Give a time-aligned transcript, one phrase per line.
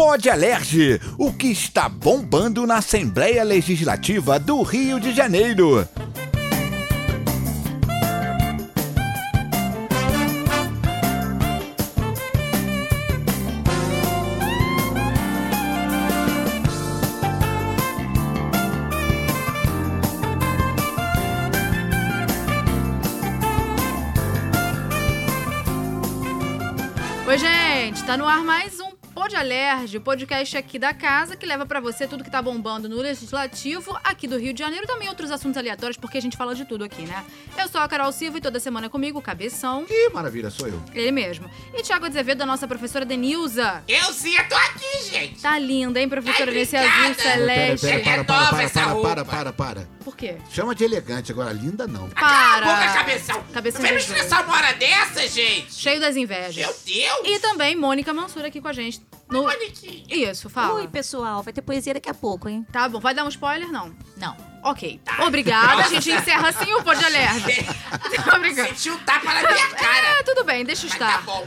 [0.00, 5.86] Pode Alerge, o que está bombando na Assembleia Legislativa do Rio de Janeiro.
[27.26, 28.79] Oi, gente, tá no ar mais
[29.40, 32.96] Alerge, o podcast aqui da casa que leva pra você tudo que tá bombando no
[32.96, 36.54] legislativo aqui do Rio de Janeiro e também outros assuntos aleatórios, porque a gente fala
[36.54, 37.24] de tudo aqui, né?
[37.58, 40.82] Eu sou a Carol Silva e toda semana comigo, o Cabeção, Que maravilha, sou eu.
[40.94, 41.50] ele mesmo.
[41.74, 43.82] E Thiago Azevedo, a nossa professora Denilza.
[43.88, 45.40] Eu sim, eu tô aqui, gente.
[45.40, 47.02] Tá linda, hein, professora, Ai, nesse obrigada.
[47.02, 47.86] azul celeste.
[47.86, 49.08] Pera, pera, É para, para, para, para, roupa.
[49.08, 49.88] para, para, para.
[50.04, 50.36] Por quê?
[50.50, 52.08] Chama de elegante, agora linda não.
[52.08, 52.20] Para.
[52.20, 53.44] Cala a boca, cabeção.
[53.52, 55.74] Cabeção Não vem me estressar uma hora dessa, gente.
[55.74, 56.56] Cheio das invejas.
[56.56, 57.20] Meu Deus.
[57.24, 59.02] E também Mônica Mansura aqui com a gente.
[59.30, 59.42] No...
[59.42, 60.04] Bonitinha.
[60.08, 60.74] Isso, fala.
[60.74, 61.42] Oi, pessoal.
[61.42, 62.66] Vai ter poesia daqui a pouco, hein?
[62.72, 63.70] Tá bom, vai dar um spoiler?
[63.70, 63.94] Não.
[64.16, 64.36] Não.
[64.62, 65.00] Ok.
[65.20, 67.64] Obrigada, a gente encerra assim o Pod Alerge.
[68.30, 68.68] Tô brincando.
[68.68, 70.06] Senti um tapa na minha cara.
[70.18, 71.18] É, tudo bem, deixa Mas estar.
[71.18, 71.46] tá bom.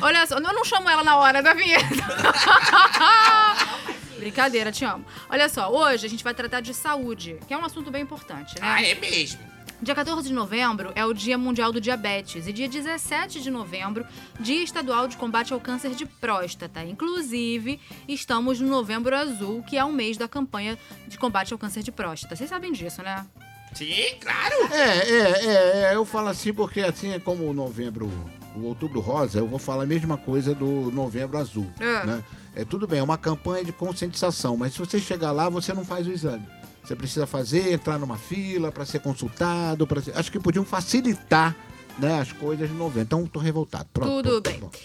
[0.00, 1.86] Olha só, eu não chamo ela na hora da vinheta.
[4.22, 5.04] Brincadeira, te amo.
[5.28, 8.54] Olha só, hoje a gente vai tratar de saúde, que é um assunto bem importante,
[8.54, 8.60] né?
[8.62, 9.40] Ah, é mesmo.
[9.82, 14.06] Dia 14 de novembro é o Dia Mundial do Diabetes e dia 17 de novembro,
[14.38, 16.84] Dia Estadual de Combate ao Câncer de Próstata.
[16.84, 21.82] Inclusive, estamos no Novembro Azul, que é o mês da campanha de combate ao câncer
[21.82, 22.36] de próstata.
[22.36, 23.26] Vocês sabem disso, né?
[23.74, 24.54] Sim, claro.
[24.72, 28.08] É, é, é, é, eu falo assim porque assim é como o novembro,
[28.56, 32.04] o outubro rosa, eu vou falar a mesma coisa do novembro azul, É.
[32.06, 32.24] né?
[32.54, 35.84] É tudo bem, é uma campanha de conscientização, mas se você chegar lá, você não
[35.84, 36.46] faz o exame.
[36.84, 40.16] Você precisa fazer, entrar numa fila para ser consultado, para ser...
[40.18, 41.56] acho que podiam facilitar,
[41.98, 43.02] né, as coisas de novembro.
[43.02, 43.88] Então, tô revoltado.
[43.92, 44.58] Pronto, Tudo pronto, bem.
[44.58, 44.78] pronto.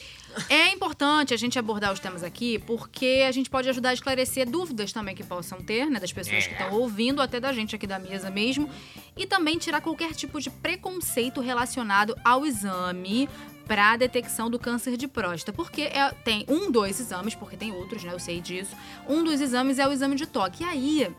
[0.49, 4.47] É importante a gente abordar os temas aqui, porque a gente pode ajudar a esclarecer
[4.47, 7.87] dúvidas também que possam ter, né, das pessoas que estão ouvindo, até da gente aqui
[7.87, 8.69] da mesa mesmo,
[9.17, 13.27] e também tirar qualquer tipo de preconceito relacionado ao exame
[13.67, 15.51] para a detecção do câncer de próstata.
[15.55, 18.75] Porque é- tem um, dois exames, porque tem outros, né, eu sei disso.
[19.07, 20.63] Um dos exames é o exame de toque.
[20.63, 21.15] E aí,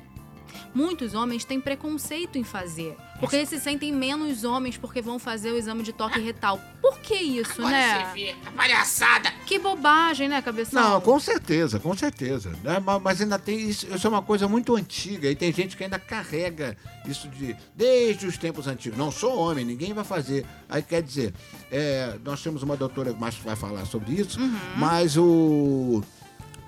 [0.75, 2.97] muitos homens têm preconceito em fazer.
[3.21, 6.61] Porque eles se sentem menos homens porque vão fazer o exame de toque retal.
[6.81, 8.07] Por que isso, Agora né?
[8.07, 9.31] você vê a palhaçada.
[9.47, 10.81] Que bobagem, né, cabeção?
[10.83, 12.51] Não, com certeza, com certeza.
[12.63, 12.79] né?
[12.79, 15.83] Ma- Mas ainda tem isso, isso é uma coisa muito antiga e tem gente que
[15.85, 18.97] ainda carrega isso de desde os tempos antigos.
[18.99, 20.47] Não sou homem, ninguém vai fazer.
[20.69, 21.35] Aí quer dizer,
[21.73, 24.59] é, nós temos uma doutora que mais vai falar sobre isso, Uhum.
[24.77, 26.03] mas o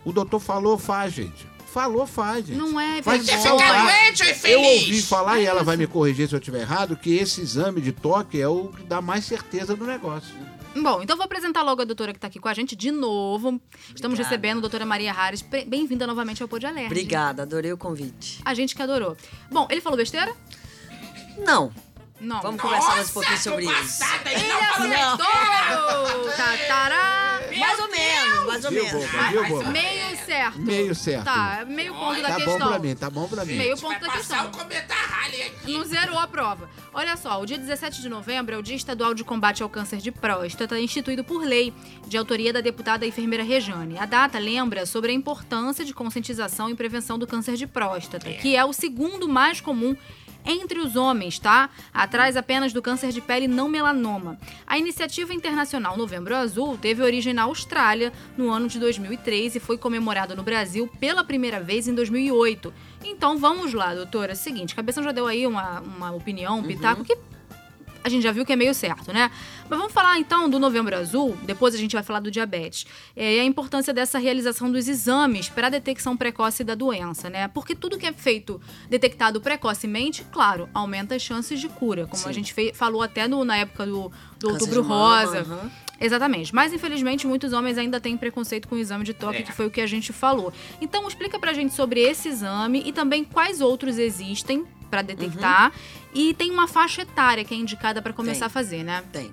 [0.04, 1.46] o doutor falou, faz, gente.
[1.72, 2.56] Falou, faz, gente.
[2.58, 3.58] Não é Faz Você vergonha.
[3.68, 3.82] fica
[4.26, 7.40] doente Eu ouvi falar, e ela vai me corrigir se eu estiver errado, que esse
[7.40, 10.34] exame de toque é o que dá mais certeza do negócio.
[10.74, 13.60] Bom, então vou apresentar logo a doutora que tá aqui com a gente de novo.
[13.94, 15.42] Estamos recebendo a doutora Maria Harris.
[15.42, 16.86] Pre- Bem-vinda novamente ao Pod Alerta.
[16.86, 18.40] Obrigada, adorei o convite.
[18.44, 19.16] A gente que adorou.
[19.50, 20.32] Bom, ele falou besteira?
[21.38, 21.72] Não,
[22.20, 22.40] Não.
[22.40, 23.98] vamos conversar mais um pouquinho Nossa, sobre isso.
[24.00, 25.26] passada, ele não acertou!
[27.60, 29.04] Mais ou menos, mais ou Viu, menos.
[29.10, 29.28] boba?
[29.28, 29.70] Viu, boba?
[29.70, 30.58] Meio certo.
[30.58, 31.24] Meio certo.
[31.24, 32.58] Tá, meio ponto da Tá questão.
[32.58, 33.54] bom pra mim, tá bom pra mim.
[33.54, 34.66] Meio Vai ponto da passar questão.
[34.66, 35.72] o Halley aqui.
[35.72, 36.68] Não zerou a prova.
[36.92, 39.98] Olha só, o dia 17 de novembro é o Dia Estadual de Combate ao Câncer
[39.98, 41.72] de Próstata, instituído por lei,
[42.06, 43.98] de autoria da deputada enfermeira Rejane.
[43.98, 48.56] A data lembra sobre a importância de conscientização e prevenção do câncer de próstata, que
[48.56, 49.96] é o segundo mais comum
[50.44, 51.70] entre os homens, tá?
[51.92, 54.38] Atrás apenas do câncer de pele não melanoma.
[54.66, 59.76] A iniciativa internacional Novembro Azul teve origem na Austrália no ano de 2003 e foi
[59.78, 62.72] comemorada no Brasil pela primeira vez em 2008.
[63.04, 64.34] Então vamos lá, doutora.
[64.34, 67.16] Seguinte, Cabeção já deu aí uma, uma opinião, um pitaco, que
[68.02, 69.30] a gente já viu que é meio certo, né?
[69.68, 72.86] Mas vamos falar então do Novembro Azul, depois a gente vai falar do diabetes.
[73.14, 77.48] É, e a importância dessa realização dos exames para a detecção precoce da doença, né?
[77.48, 82.26] Porque tudo que é feito detectado precocemente, claro, aumenta as chances de cura, como a
[82.28, 82.32] Sim.
[82.32, 85.40] gente fe- falou até no- na época do, do Outubro Rosa.
[85.40, 85.70] aham.
[86.02, 86.54] Exatamente.
[86.54, 89.42] Mas, infelizmente, muitos homens ainda têm preconceito com o exame de toque, É.
[89.42, 90.50] que foi o que a gente falou.
[90.80, 95.70] Então, explica pra gente sobre esse exame e também quais outros existem pra detectar.
[96.14, 98.46] E tem uma faixa etária que é indicada pra começar Tem.
[98.46, 99.04] a fazer, né?
[99.12, 99.30] Tem.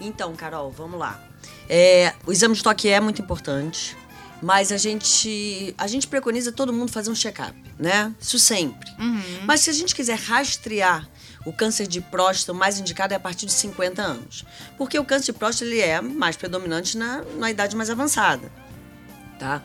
[0.00, 1.22] Então, Carol, vamos lá.
[1.68, 3.96] É, o exame de toque é muito importante,
[4.42, 8.14] mas a gente, a gente preconiza todo mundo fazer um check-up, né?
[8.18, 8.90] Isso sempre.
[8.98, 9.42] Uhum.
[9.44, 11.08] Mas se a gente quiser rastrear
[11.44, 14.44] o câncer de próstata, o mais indicado é a partir de 50 anos.
[14.76, 18.50] Porque o câncer de próstata ele é mais predominante na, na idade mais avançada.
[19.38, 19.62] Tá?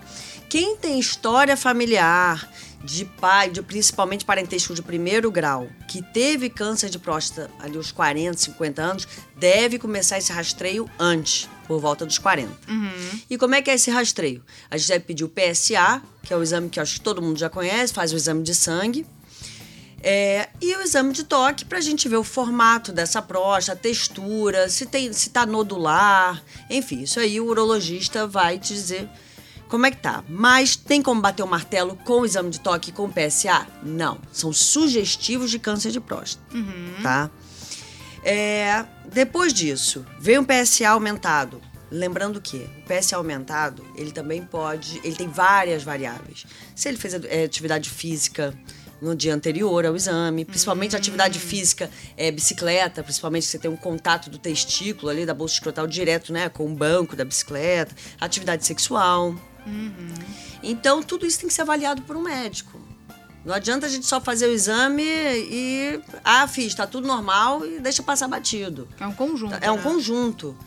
[0.50, 2.50] Quem tem história familiar
[2.86, 7.92] de pai, de principalmente parentesco de primeiro grau, que teve câncer de próstata ali aos
[7.92, 11.50] 40, 50 anos, deve começar esse rastreio antes.
[11.68, 12.52] por volta dos 40.
[12.70, 13.20] Uhum.
[13.28, 14.44] E como é que é esse rastreio?
[14.70, 17.40] A gente deve pedir o PSA, que é o exame que acho que todo mundo
[17.40, 19.04] já conhece, faz o exame de sangue.
[20.08, 23.81] É, e o exame de toque para a gente ver o formato dessa próstata, a
[23.81, 29.10] textura, se tem, se tá nodular, enfim, isso aí o urologista vai te dizer
[29.68, 30.24] como é que tá.
[30.30, 33.68] Mas tem como bater o martelo com o exame de toque e com o PSA?
[33.84, 36.46] Não, são sugestivos de câncer de próstata,
[37.02, 37.30] tá?
[38.24, 41.62] É, depois disso, vem um PSA aumentado.
[41.92, 46.46] Lembrando que o PSA aumentado, ele também pode, ele tem várias variáveis.
[46.76, 48.54] Se ele fez é, atividade física
[49.02, 53.76] no dia anterior ao exame, principalmente atividade física, é, bicicleta, principalmente se você tem um
[53.76, 58.66] contato do testículo ali, da bolsa escrotal direto, né, com o banco da bicicleta, atividade
[58.66, 59.36] sexual.
[60.64, 62.80] Então, tudo isso tem que ser avaliado por um médico.
[63.44, 66.00] Não adianta a gente só fazer o exame e.
[66.24, 68.88] Ah, fiz, tá tudo normal e deixa passar batido.
[69.00, 69.54] É um conjunto.
[69.62, 69.84] É um né?
[69.84, 70.58] conjunto.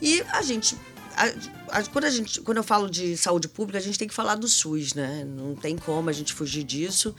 [0.00, 0.74] E a gente.
[1.14, 4.14] a- a- quando, a gente quando eu falo de saúde pública, a gente tem que
[4.14, 5.24] falar do SUS, né?
[5.24, 7.14] Não tem como a gente fugir disso.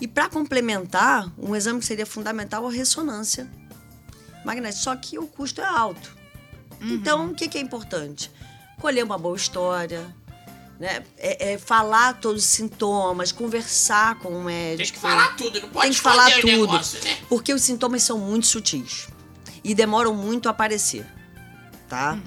[0.00, 3.46] E para complementar, um exame que seria fundamental é a ressonância
[4.46, 4.82] magnética.
[4.82, 6.16] Só que o custo é alto.
[6.80, 8.30] Então, o que, que é importante?
[8.80, 10.04] Colher uma boa história,
[10.78, 11.02] né?
[11.16, 14.78] É, é falar todos os sintomas, conversar com o médico.
[14.78, 16.46] Tem que falar tudo, não pode Tem que falar tudo.
[16.46, 17.16] negócio, né?
[17.28, 19.08] Porque os sintomas são muito sutis
[19.62, 21.06] e demoram muito a aparecer,
[21.88, 22.18] tá?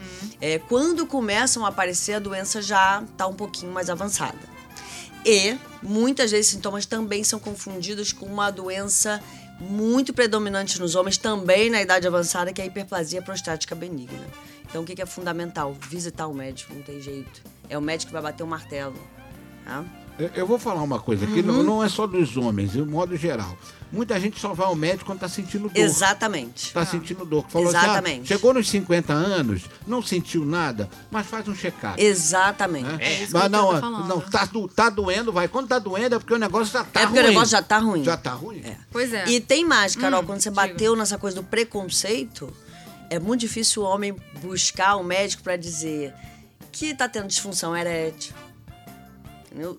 [0.42, 4.38] É, quando começam a aparecer, a doença já está um pouquinho mais avançada.
[5.26, 9.22] E muitas vezes sintomas também são confundidos com uma doença
[9.60, 14.26] muito predominante nos homens, também na idade avançada, que é a hiperplasia prostática benigna.
[14.70, 15.76] Então, o que é fundamental?
[15.90, 17.42] Visitar o médico, não tem jeito.
[17.70, 18.96] É o médico que vai bater o martelo.
[19.66, 19.84] Tá?
[20.20, 21.46] Eu, eu vou falar uma coisa aqui, Uhum.
[21.46, 23.56] não, não é só dos homens, de um modo geral.
[23.92, 25.78] Muita gente só vai ao médico quando tá sentindo dor.
[25.80, 26.74] Exatamente.
[26.74, 27.46] Tá sentindo dor.
[27.48, 28.28] Falou assim, ah, Exatamente.
[28.28, 32.02] chegou nos 50 anos, não sentiu nada, mas faz um check-up.
[32.02, 32.86] Exatamente.
[32.86, 32.98] né?
[33.00, 34.08] É mas não, falando.
[34.08, 35.48] não tá, tá doendo, vai.
[35.48, 37.14] Quando tá doendo é porque o negócio já tá É ruim.
[37.14, 38.04] porque o negócio já tá ruim.
[38.04, 38.62] Já tá ruim?
[38.66, 38.76] É.
[38.92, 39.26] Pois é.
[39.30, 42.52] E tem mais, Carol, Hum, quando você bateu nessa coisa do preconceito,
[43.10, 46.14] é muito difícil o homem buscar um médico pra dizer
[46.72, 48.34] que tá tendo disfunção erétil.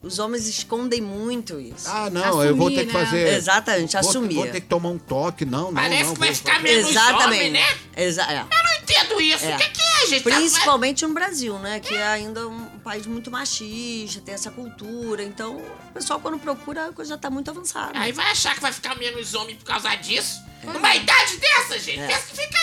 [0.03, 1.89] Os homens escondem muito isso.
[1.89, 3.05] Ah, não, eu vou ter que Assumir, né?
[3.05, 3.35] fazer.
[3.35, 4.35] Exatamente, vou, assumir.
[4.35, 5.75] Vou ter que tomar um toque, não, não.
[5.75, 7.51] Parece não, que vai ficar menos homem, Exatamente.
[7.51, 7.79] né?
[7.97, 8.41] Exa é.
[8.41, 9.45] Eu não entendo isso.
[9.45, 9.55] É.
[9.55, 10.25] O que, que é, gente?
[10.25, 11.79] Tá- Principalmente no Brasil, né?
[11.79, 15.23] Que é ainda um país muito machista, tem essa cultura.
[15.23, 17.93] Então, o pessoal, quando procura, a coisa já tá muito avançada.
[17.97, 20.41] Aí vai achar que vai ficar menos homem por causa disso?
[20.65, 22.01] Numa idade dessa, gente.
[22.01, 22.07] É.
[22.09, 22.59] Pensa que fica,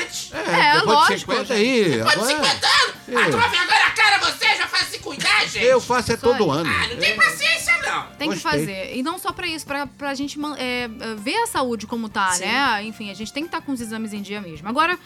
[0.00, 0.32] antes.
[0.32, 1.98] É, depois de lógico, 50 aí.
[2.02, 2.94] Pode agora- 50 anos.
[3.08, 3.12] É.
[3.12, 5.64] Mas toma vergonha na cara você, já faz se cuidar, gente.
[5.64, 6.70] Eu faço é todo ano.
[6.70, 8.06] Ah, não tem paciência, não.
[8.16, 8.60] Tem que Gostei.
[8.60, 8.96] fazer.
[8.96, 12.30] E não só pra isso, pra, pra gente é, é, ver a saúde como tá,
[12.32, 12.44] Sim.
[12.46, 12.82] né?
[12.84, 14.68] Enfim, a gente tem que estar com os exames em dia mesmo.
[14.68, 14.98] Agora,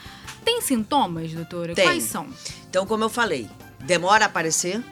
[0.45, 1.75] tem sintomas, doutora?
[1.75, 1.85] Tem.
[1.85, 2.29] Quais são?
[2.69, 3.49] Então, como eu falei,
[3.81, 4.83] demora a aparecer.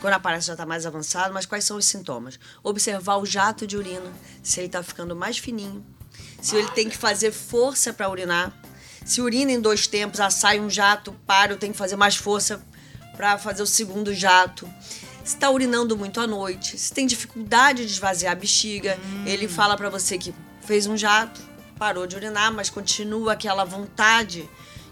[0.00, 2.38] Quando aparece já está mais avançado, mas quais são os sintomas?
[2.62, 4.12] Observar o jato de urina,
[4.44, 5.84] se ele está ficando mais fininho,
[6.40, 8.52] se ele tem que fazer força para urinar,
[9.08, 12.14] se urina em dois tempos, ah, sai um jato, para, eu tenho que fazer mais
[12.14, 12.62] força
[13.16, 14.68] para fazer o segundo jato.
[15.24, 19.78] Se está urinando muito à noite, se tem dificuldade de esvaziar a bexiga, ele fala
[19.78, 21.40] para você que fez um jato,
[21.78, 24.46] parou de urinar, mas continua aquela vontade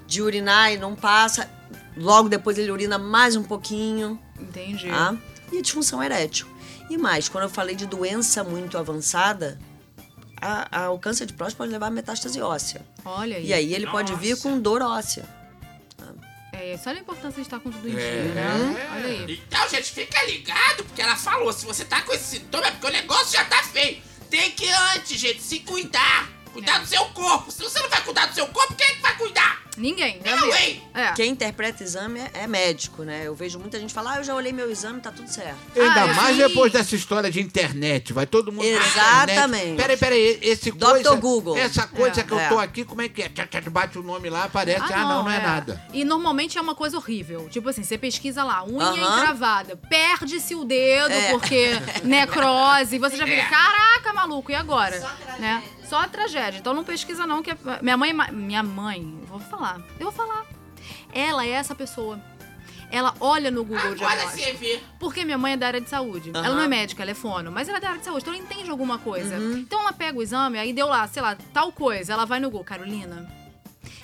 [0.06, 1.50] de urinar e não passa.
[1.94, 4.88] Logo depois ele urina mais um pouquinho, Entendi.
[4.88, 5.14] tá?
[5.52, 6.46] E a disfunção erétil.
[6.88, 9.58] E mais, quando eu falei de doença muito avançada,
[10.40, 12.85] a- a- o câncer de próstata pode levar a metástase óssea.
[13.05, 13.47] Olha aí.
[13.47, 15.25] E aí ele pode vir com dor óssea.
[16.52, 17.95] É, isso olha a importância de estar com tudo em É.
[17.97, 18.88] dia, né?
[18.95, 19.43] Olha aí.
[19.47, 22.87] Então, gente, fica ligado, porque ela falou, se você tá com esse sintoma é porque
[22.87, 24.00] o negócio já tá feio.
[24.31, 26.31] Tem que antes, gente, se cuidar.
[26.56, 27.50] Cuidar do seu corpo.
[27.50, 29.66] Se você não vai cuidar do seu corpo, quem é que vai cuidar?
[29.76, 30.32] Ninguém, né?
[30.32, 30.60] Eu, Bia?
[30.62, 30.82] hein?
[30.94, 31.12] É.
[31.12, 33.25] Quem interpreta exame é, é médico, né?
[33.26, 35.58] Eu vejo muita gente falar, ah, eu já olhei meu exame, tá tudo certo.
[35.78, 36.42] Ainda Ah, mais sim.
[36.48, 38.10] depois dessa história de internet.
[38.14, 39.32] Vai todo mundo Exatamente.
[39.38, 39.76] internet.
[39.76, 40.38] Peraí, peraí.
[40.40, 40.86] Esse Dr.
[40.86, 41.58] coisa, Google.
[41.58, 42.25] Essa coisa É.
[42.25, 42.48] que eu É.
[42.48, 43.28] tô aqui, como é que é?
[43.70, 44.80] Bate o nome lá, aparece.
[44.94, 45.84] Ah, não, não é, nada.
[45.92, 47.46] E normalmente é uma coisa horrível.
[47.50, 48.96] Tipo assim, você pesquisa lá, unha Aham.
[49.18, 51.28] encravada, perde-se o dedo É.
[51.32, 51.72] porque
[52.02, 52.98] necrose.
[52.98, 53.48] Você já fica, É.
[53.50, 54.98] caraca, maluco, e agora?
[55.38, 55.62] Né?
[55.88, 56.59] Só a tragédia.
[56.59, 60.45] Então não pesquisa não, que é- minha mãe, minha mãe, vou falar, eu vou falar.
[61.12, 62.21] Ela é essa pessoa.
[62.90, 64.59] Ela olha no Google Agora Diagnóstico.
[64.59, 64.81] você.
[65.00, 66.31] Porque minha mãe é da área de saúde.
[66.33, 66.45] Aham.
[66.45, 67.50] Ela não é médica, ela é fono.
[67.50, 69.37] Mas ela é da área de saúde, então ela entende alguma coisa.
[69.37, 69.59] Uhum.
[69.59, 72.12] Então ela pega o exame, aí deu lá, sei lá, tal coisa.
[72.12, 73.28] Ela vai no Google, Carolina.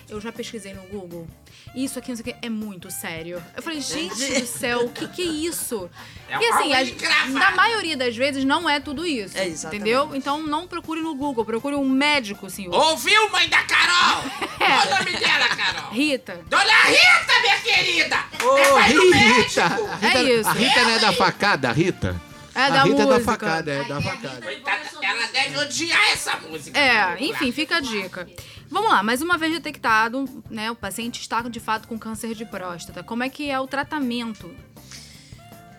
[0.09, 1.27] eu já pesquisei no Google.
[1.75, 3.43] Isso aqui, não sei o que, é muito sério.
[3.57, 5.88] Eu falei, gente do céu, o que que é isso?
[6.33, 6.73] É e assim,
[7.05, 9.37] a- na maioria das vezes não é tudo isso.
[9.37, 9.83] É, exatamente.
[9.83, 10.11] entendeu?
[10.14, 12.73] Então não procure no Google, procure um médico, senhor.
[12.75, 14.23] Ouviu, mãe da Carol?
[14.57, 15.91] Qual o nome dela, Carol?
[15.91, 16.41] Rita.
[16.49, 18.19] Dona Rita, minha querida!
[18.43, 19.69] Ô, é Rita!
[20.00, 20.49] Rita, É isso.
[20.49, 22.19] A Rita não é da facada, a Rita?
[22.55, 23.25] É a da Rita é da música.
[23.31, 24.41] facada, é da facada.
[24.43, 26.79] Coitada, ela deve odiar essa música.
[26.79, 28.26] É, enfim, fica a dica.
[28.73, 30.71] Vamos lá, mais uma vez detectado, né?
[30.71, 33.02] O paciente está de fato com câncer de próstata.
[33.02, 34.50] Como é que é o tratamento?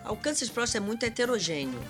[0.08, 1.80] O câncer de próstata é muito heterogêneo.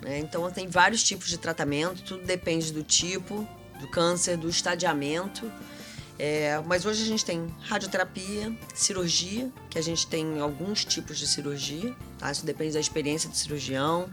[0.00, 0.18] né?
[0.18, 3.46] Então, tem vários tipos de tratamento, tudo depende do tipo
[3.78, 5.52] do câncer, do estadiamento.
[6.18, 11.26] É, mas hoje a gente tem radioterapia, cirurgia, que a gente tem alguns tipos de
[11.26, 12.32] cirurgia, tá?
[12.32, 14.08] Isso depende da experiência do cirurgião.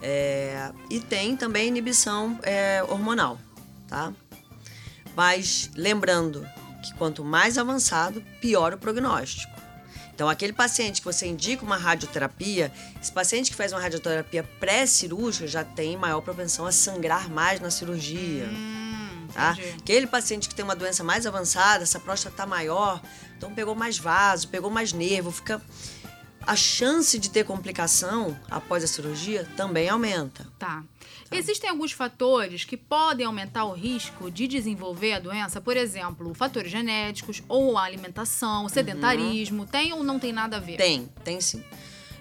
[0.00, 3.38] É, e tem também inibição é, hormonal,
[3.86, 4.14] tá?
[5.16, 6.46] Mas lembrando
[6.82, 9.56] que quanto mais avançado, pior o prognóstico.
[10.14, 15.46] Então, aquele paciente que você indica uma radioterapia, esse paciente que faz uma radioterapia pré-cirúrgica
[15.46, 18.46] já tem maior propensão a sangrar mais na cirurgia.
[18.46, 18.86] Hum,
[19.36, 19.56] Tá?
[19.78, 23.02] Aquele paciente que tem uma doença mais avançada, essa próstata está maior,
[23.36, 25.60] então pegou mais vaso, pegou mais nervo, fica.
[26.46, 30.46] A chance de ter complicação após a cirurgia também aumenta.
[30.58, 30.82] Tá.
[31.30, 36.70] Existem alguns fatores que podem aumentar o risco de desenvolver a doença, por exemplo, fatores
[36.70, 40.76] genéticos ou a alimentação, sedentarismo, tem ou não tem nada a ver?
[40.76, 41.62] Tem, tem sim.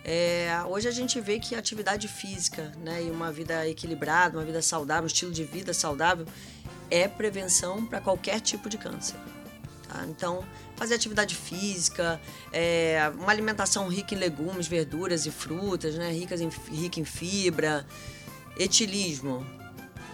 [0.04, 4.46] É, hoje a gente vê que a atividade física né, e uma vida equilibrada, uma
[4.46, 6.28] vida saudável, um estilo de vida saudável,
[6.92, 9.16] é prevenção para qualquer tipo de câncer.
[9.88, 10.06] tá?
[10.08, 10.46] Então,
[10.76, 12.22] fazer atividade física,
[12.54, 17.86] é, uma alimentação rica em legumes, verduras e frutas, né, ricas em, rica em fibra,
[18.58, 19.46] etilismo.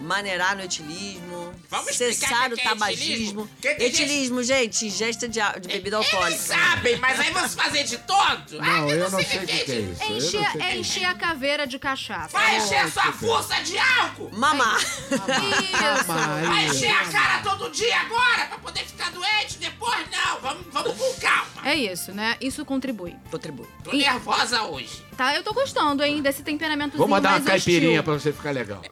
[0.00, 3.12] Maneirar no etilismo, Vamos cessar o o que é tabagismo.
[3.12, 3.50] etilismo?
[3.60, 6.40] Que gente- Etilismo, gente, ingesta de, de bebida Eles alcoólica.
[6.42, 8.58] sabem, mas aí vamos fazer de todo?
[8.60, 10.02] Não, Ai, eu não sei o que, que é isso.
[10.02, 12.28] É encher, é é encher a caveira de cachaça.
[12.36, 14.30] Vai encher sua fuça de álcool!
[14.32, 14.78] Mamar.
[14.80, 16.04] Isso.
[16.48, 19.98] Vai encher a cara todo dia agora pra poder ficar doente depois?
[20.10, 21.46] Não, vamos, vamos com calma.
[21.64, 22.36] É isso, né?
[22.40, 23.14] Isso contribui.
[23.30, 23.68] Contribui.
[23.84, 25.02] Tô nervosa hoje.
[25.16, 28.02] Tá, eu tô gostando, hein, desse temperamentozinho Vou mandar uma caipirinha hostil.
[28.02, 28.82] pra você ficar legal.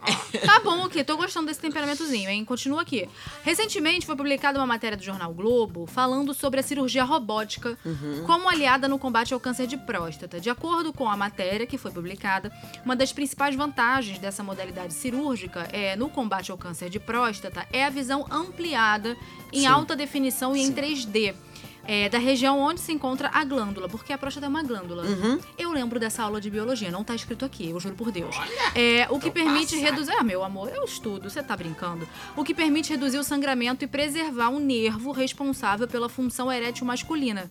[0.45, 2.45] Tá bom aqui, tô gostando desse temperamentozinho, hein?
[2.45, 3.09] Continua aqui.
[3.43, 7.79] Recentemente foi publicada uma matéria do jornal Globo falando sobre a cirurgia robótica
[8.27, 10.41] como aliada no combate ao câncer de próstata.
[10.41, 12.53] De acordo com a matéria que foi publicada,
[12.85, 17.85] uma das principais vantagens dessa modalidade cirúrgica é no combate ao câncer de próstata é
[17.85, 19.17] a visão ampliada
[19.53, 19.67] em Sim.
[19.67, 20.75] alta definição e em Sim.
[20.75, 21.35] 3D.
[21.85, 25.05] É, da região onde se encontra a glândula, porque a próstata é uma glândula.
[25.05, 25.41] Uhum.
[25.59, 28.37] Eu lembro dessa aula de biologia, não tá escrito aqui, eu juro por Deus.
[28.39, 30.13] Olha, É, o que tô permite reduzir.
[30.13, 32.09] Ah, meu amor, eu estudo, você tá brincando.
[32.37, 37.51] O que permite reduzir o sangramento e preservar o nervo responsável pela função erétil masculina.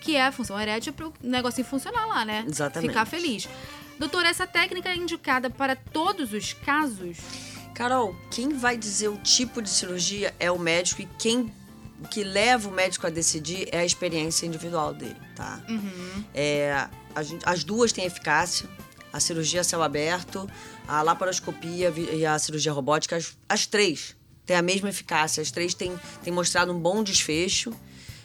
[0.00, 2.44] Que é a função erétil para o negocinho funcionar lá, né?
[2.48, 2.90] Exatamente.
[2.90, 3.48] Ficar feliz.
[3.98, 7.18] Doutora, essa técnica é indicada para todos os casos?
[7.74, 11.52] Carol, quem vai dizer o tipo de cirurgia é o médico e quem
[12.02, 15.60] o que leva o médico a decidir é a experiência individual dele, tá?
[15.68, 16.24] Uhum.
[16.34, 16.88] É,
[17.22, 18.68] gente- as duas têm eficácia.
[19.12, 20.48] A cirurgia a céu aberto,
[20.88, 24.16] a laparoscopia e a cirurgia robótica, as, as três
[24.46, 25.42] têm a mesma eficácia.
[25.42, 25.94] As três têm,
[26.24, 27.74] têm mostrado um bom desfecho,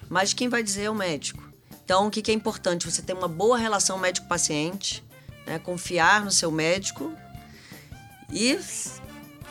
[0.10, 1.44] mas quem vai dizer é o médico.
[1.84, 2.90] Então, o que, que é importante?
[2.90, 5.04] Você ter uma boa relação médico-paciente,
[5.46, 5.60] né?
[5.60, 7.14] confiar no seu médico
[8.32, 8.58] e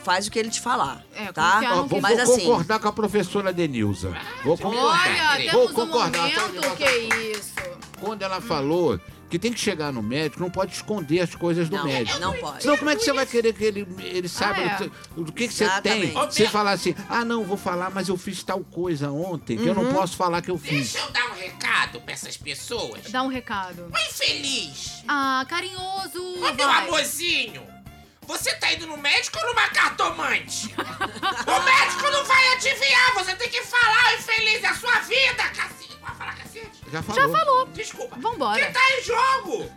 [0.07, 1.61] faz o que ele te falar, É, tá?
[1.79, 4.17] Ó, vou, Mas vou assim, concordar com a professora Denilza.
[4.45, 5.33] Vou concordar.
[5.35, 6.31] Olha, vou temos um concordar.
[6.33, 6.47] tá?
[6.47, 6.85] momento, que
[7.33, 7.53] isso.
[8.01, 11.77] Quando ela falou que tem que chegar no médico, não pode esconder as coisas do
[11.77, 12.21] não, médico.
[12.21, 12.63] não pode.
[12.63, 14.91] Senão, como é que você vai querer que ele, ele saiba Ah, é.
[15.21, 16.13] do, que- que, você tem?
[16.13, 19.75] Você falar assim, ah, não, vou falar, mas eu fiz tal coisa ontem, que eu
[19.75, 19.83] Uhum.
[19.83, 20.93] não posso falar que eu fiz.
[20.93, 23.11] Deixa eu dar um recado pra essas pessoas.
[23.11, 23.91] Dá um recado.
[23.93, 25.03] Ô infeliz!
[25.09, 26.23] Ah, carinhoso.
[26.23, 27.63] Ô meu amorzinho!
[28.27, 30.75] Você tá indo no médico ou numa cartomante?
[30.77, 35.97] o médico não vai adivinhar, você tem que falar, infeliz, é a sua vida, cacete.
[36.01, 36.83] Pode falar cacete?
[36.91, 37.23] Já falou.
[37.23, 37.67] Já falou.
[37.67, 38.17] Desculpa.
[38.19, 38.67] Vambora.
[38.67, 39.73] Que tá em jogo!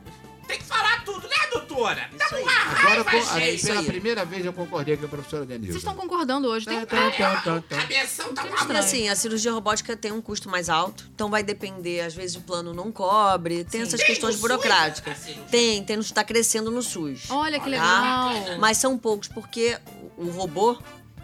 [0.50, 2.10] Tem que falar tudo, né, doutora?
[2.18, 2.42] Dá aí.
[2.42, 3.66] uma Agora, raiva, co- aí, gente.
[3.68, 3.86] pela aí.
[3.86, 5.74] primeira vez, eu concordei com a professora Denilza.
[5.74, 6.66] Vocês estão concordando hoje.
[6.66, 6.80] Tem...
[6.80, 7.76] Tá, tá, tá, tá, O tá.
[7.78, 8.80] cabeção tá uma.
[8.80, 12.42] Assim, a cirurgia robótica tem um custo mais alto, então vai depender, às vezes o
[12.42, 15.18] plano não cobre, tem essas Tem questões no SUS burocráticas.
[15.20, 15.46] cirurgia?
[15.52, 17.30] Tem, tem, está crescendo no SUS.
[17.30, 17.70] Olha que tá?
[17.70, 18.58] legal.
[18.60, 19.78] Mas são poucos, porque
[20.18, 20.78] o robô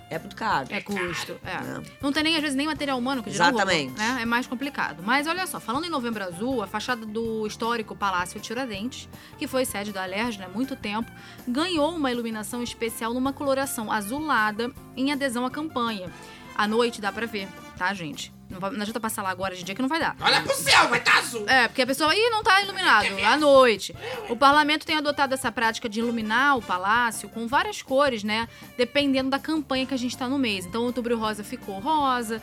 [0.09, 0.67] é muito caro.
[0.69, 1.51] É custo, é.
[1.51, 1.81] É.
[2.01, 3.97] Não tem nem, às vezes, nem material humano que dirá Exatamente.
[3.97, 4.19] né?
[4.21, 5.01] É mais complicado.
[5.03, 9.65] Mas olha só, falando em Novembro Azul, a fachada do histórico Palácio Tiradentes, que foi
[9.65, 11.11] sede da Alerj há muito tempo,
[11.47, 16.09] ganhou uma iluminação especial numa coloração azulada em adesão à campanha.
[16.55, 17.47] À noite dá pra ver,
[17.77, 18.34] tá, gente?
[18.49, 20.15] Não, adianta passar lá agora de dia que não vai dar.
[20.19, 21.47] Olha pro céu, vai estar azul.
[21.47, 23.95] É, porque a pessoa, ih, não tá iluminado, à noite.
[24.29, 28.47] O parlamento tem adotado essa prática de iluminar o palácio com várias cores, né?
[28.77, 30.65] Dependendo da campanha que a gente tá no mês.
[30.65, 32.41] Então, outubro rosa ficou rosa,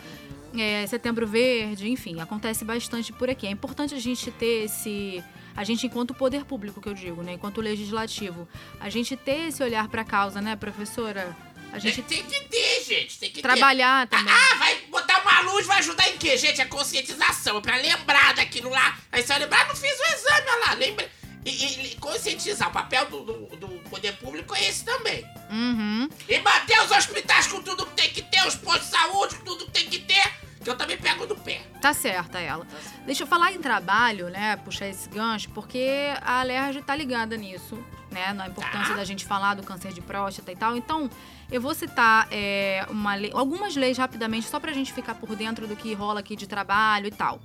[0.59, 3.47] é, setembro verde, enfim, acontece bastante por aqui.
[3.47, 5.23] É importante a gente ter esse.
[5.55, 7.35] A gente, enquanto poder público, que eu digo, né?
[7.35, 8.49] Enquanto legislativo,
[8.81, 11.37] a gente ter esse olhar pra causa, né, professora?
[11.73, 13.19] A gente Tem que ter, gente.
[13.19, 14.17] Tem que trabalhar ter.
[14.17, 14.35] também.
[14.35, 16.61] Ah, vai botar uma luz, vai ajudar em quê, gente?
[16.61, 17.59] A conscientização.
[17.59, 18.99] É pra lembrar daquilo lá.
[19.11, 20.75] Aí você vai lembrar, não fiz o exame, olha lá.
[20.75, 21.11] Lembra.
[21.45, 22.69] E, e- conscientizar.
[22.69, 25.25] O papel do, do- do poder público é esse também.
[25.51, 26.09] Uhum.
[26.29, 29.45] E manter os hospitais com tudo que tem que ter, os postos de saúde com
[29.45, 31.61] tudo que tem que ter, que eu também pego do pé.
[31.81, 32.65] Tá certa ela.
[33.05, 34.57] Deixa eu falar em trabalho, né?
[34.59, 35.89] Puxar esse gancho, porque
[36.23, 37.77] a Alerj tá ligada nisso,
[38.13, 38.33] né?
[38.33, 38.97] Na importância Tá.
[38.97, 40.77] da gente falar do câncer de próstata e tal.
[40.77, 41.11] Então,
[41.51, 45.67] eu vou citar é, uma lei- algumas leis rapidamente, só pra gente ficar por dentro
[45.67, 47.41] do que rola aqui de trabalho e tal.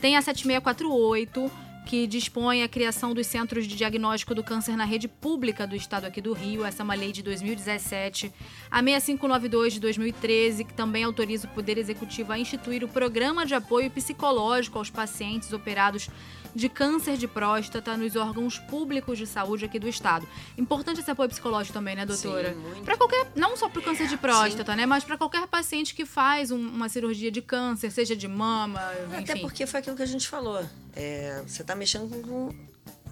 [0.00, 1.50] Tem a 7648.
[1.84, 6.04] Que dispõe a criação dos centros de diagnóstico do câncer na rede pública do estado
[6.04, 6.64] aqui do Rio.
[6.64, 8.32] Essa é uma lei de 2017.
[8.70, 13.54] A 6592 de 2013, que também autoriza o Poder Executivo a instituir o Programa de
[13.56, 16.08] Apoio Psicológico aos pacientes operados
[16.54, 20.28] de câncer de próstata nos órgãos públicos de saúde aqui do estado.
[20.58, 22.54] Importante esse apoio psicológico também, né, doutora?
[22.54, 22.84] Sim.
[22.84, 26.04] Para qualquer, não só para o câncer de próstata, né, mas para qualquer paciente que
[26.04, 28.80] faz um- uma cirurgia de câncer, seja de mama,
[29.16, 29.40] Até enfim.
[29.42, 30.62] porque foi aquilo que a gente falou.
[30.94, 32.54] É, você está mexendo com, com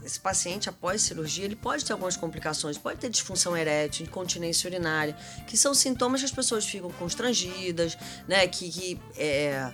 [0.04, 5.16] esse paciente após cirurgia, ele pode ter algumas complicações, pode ter disfunção erétil, incontinência urinária,
[5.47, 7.97] que são sintomas que as pessoas ficam constrangidas,
[8.28, 8.47] né?
[8.47, 9.73] Que, que é,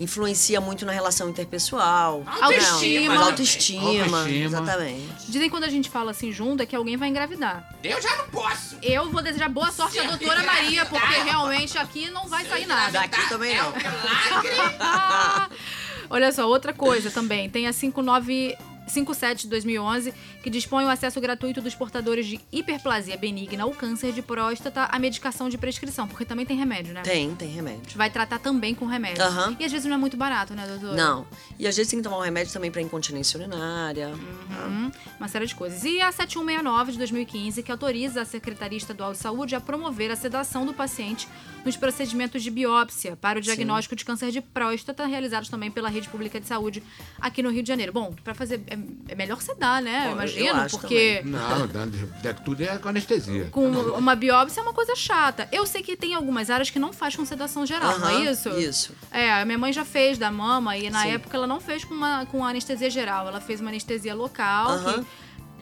[0.00, 2.22] influencia muito na relação interpessoal.
[2.26, 3.14] Autoestima.
[3.14, 4.18] Não, autoestima.
[4.18, 4.30] Autoestima.
[4.30, 5.26] Exatamente.
[5.26, 7.68] Dizem que quando a gente fala assim junto é que alguém vai engravidar.
[7.82, 8.76] Eu já não posso.
[8.82, 12.92] Eu vou desejar boa sorte à doutora Maria, porque realmente aqui não vai sair nada.
[12.92, 13.70] Daqui também é não.
[13.70, 15.56] um milagre.
[16.10, 17.50] Olha só, outra coisa também.
[17.50, 18.56] Tem a 59
[18.88, 24.12] 57 de 2011, que dispõe o acesso gratuito dos portadores de hiperplasia benigna ou câncer
[24.12, 27.02] de próstata à medicação de prescrição, porque também tem remédio, né?
[27.02, 27.96] Tem, tem remédio.
[27.96, 29.22] Vai tratar também com remédio.
[29.22, 29.56] Aham.
[29.58, 30.96] E às vezes não é muito barato, né, doutora?
[30.96, 31.26] Não.
[31.58, 34.08] E às vezes tem que tomar um remédio também para incontinência urinária.
[34.08, 35.84] Uhum, uma série de coisas.
[35.84, 40.16] E a 7169 de 2015, que autoriza a Secretaria Estadual de Saúde a promover a
[40.16, 41.28] sedação do paciente
[41.64, 46.08] nos procedimentos de biópsia para o diagnóstico de câncer de próstata, realizados também pela Rede
[46.08, 46.82] Pública de Saúde
[47.20, 47.92] aqui no Rio de Janeiro.
[47.92, 48.60] Bom, para fazer.
[49.08, 50.02] É, é melhor sedar, né?
[50.04, 51.22] Eu eu imagino, acho porque.
[51.24, 52.08] Não, dando-
[52.44, 53.48] tudo é com anestesia.
[53.50, 55.48] Com uma biópsia é uma coisa chata.
[55.52, 58.48] Eu sei que tem algumas áreas que não faz com sedação geral, não é isso?
[58.50, 58.92] Isso.
[59.10, 61.10] É, a minha mãe já fez da mama e na Sim.
[61.12, 63.26] época ela não fez com, uma, com anestesia geral.
[63.28, 65.04] Ela fez uma anestesia local, que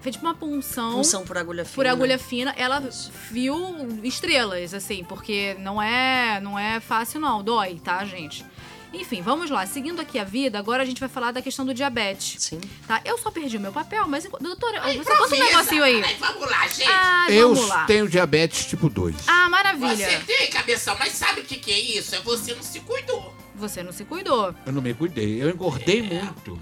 [0.03, 1.75] fez tipo uma punção, Punção por agulha fina.
[1.75, 2.55] por agulha fina.
[2.57, 3.11] Ela Isso.
[3.33, 3.57] viu
[4.05, 8.45] estrelas, assim, porque não é, não é fácil não, dói, tá, gente?
[8.93, 9.67] Enfim, vamos lá.
[9.67, 12.43] Seguindo aqui a vida, agora a gente vai falar da questão do diabetes.
[12.43, 12.61] Sim.
[12.87, 13.01] Tá?
[13.05, 14.27] Eu só perdi o meu papel, mas...
[14.41, 16.03] Doutora, você bota um negocinho aí.
[16.19, 16.89] Vamos lá, gente.
[16.89, 17.85] Ah, Eu vamos lá.
[17.85, 19.15] tenho diabetes tipo 2.
[19.27, 19.97] Ah, maravilha.
[19.97, 22.15] Você tem, cabeção, mas sabe o que, que é isso?
[22.15, 23.35] É você não se cuidou.
[23.55, 24.55] Você não se cuidou.
[24.67, 25.43] Eu não me cuidei.
[25.43, 26.59] Eu engordei muito.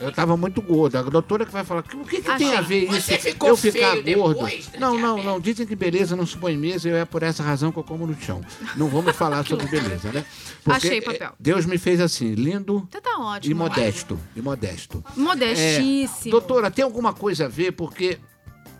[0.00, 0.96] Eu tava muito gordo.
[0.96, 2.68] A doutora que vai falar, o que, que Ah, tem a sim.
[2.68, 3.24] ver Você isso?
[3.28, 4.34] ficou eu ficar gordo?
[4.34, 5.40] depois Não, não, não.
[5.40, 7.84] Dizem que beleza não se põe em mesa e é por essa razão que eu
[7.84, 8.40] como no chão.
[8.76, 10.24] Não vamos falar sobre beleza, né?
[10.66, 11.32] Achei eh, papel.
[11.38, 13.50] Deus me fez assim, lindo Você tá ótimo.
[13.50, 14.18] e modesto.
[14.36, 15.04] E modesto.
[15.16, 16.28] Modestíssimo.
[16.28, 17.72] É, doutora, tem alguma coisa a ver?
[17.72, 18.18] Porque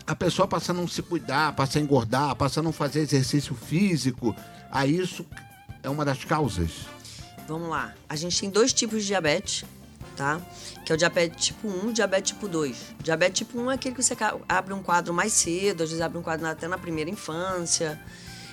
[0.07, 3.55] a pessoa passa a não se cuidar, passa a engordar, passa a não fazer exercício
[3.55, 4.35] físico.
[4.71, 5.25] Aí isso
[5.81, 6.71] é uma das causas.
[7.47, 7.93] Vamos lá.
[8.07, 9.65] A gente tem dois tipos de diabetes,
[10.15, 10.41] tá?
[10.85, 12.77] Que é o diabetes tipo 1 e diabetes tipo 2.
[12.99, 14.15] O diabetes tipo 1 é aquele que você
[14.47, 17.99] abre um quadro mais cedo, às vezes abre um quadro até na primeira infância.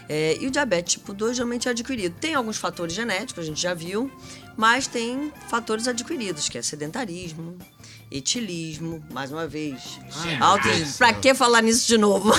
[0.08, 2.16] É, e o diabetes tipo 2 geralmente é adquirido.
[2.18, 4.10] Tem alguns fatores genéticos, a gente já viu,
[4.56, 7.56] mas tem fatores adquiridos, que é sedentarismo,
[8.10, 10.00] etilismo, mais uma vez.
[10.22, 10.68] Ai, Alto,
[10.98, 12.32] pra que falar nisso de novo?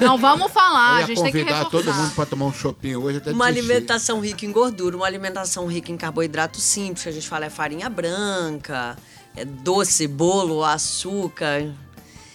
[0.00, 1.84] Não vamos falar, Eu a ia gente tem que convidar reforçar.
[1.92, 3.70] todo mundo para tomar um shopping hoje até Uma desistir.
[3.72, 7.50] alimentação rica em gordura, uma alimentação rica em carboidrato simples, que a gente fala é
[7.50, 8.96] farinha branca,
[9.36, 11.72] é doce, bolo, açúcar.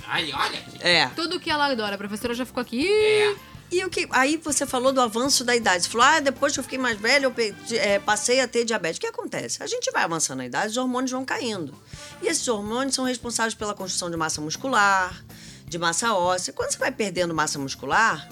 [0.08, 0.60] Aí, olha.
[0.80, 1.06] É.
[1.10, 1.94] Tudo que ela adora.
[1.94, 2.88] A professora já ficou aqui.
[2.88, 3.36] É.
[3.72, 4.08] E o que.
[4.12, 5.84] Aí você falou do avanço da idade.
[5.84, 8.66] Você falou, ah, depois que eu fiquei mais velha, eu pe- é, passei a ter
[8.66, 8.98] diabetes.
[8.98, 9.62] O que acontece?
[9.62, 11.76] A gente vai avançando na idade, os hormônios vão caindo.
[12.22, 15.24] E esses hormônios são responsáveis pela construção de massa muscular,
[15.68, 16.52] de massa óssea.
[16.52, 18.28] Quando você vai perdendo massa muscular,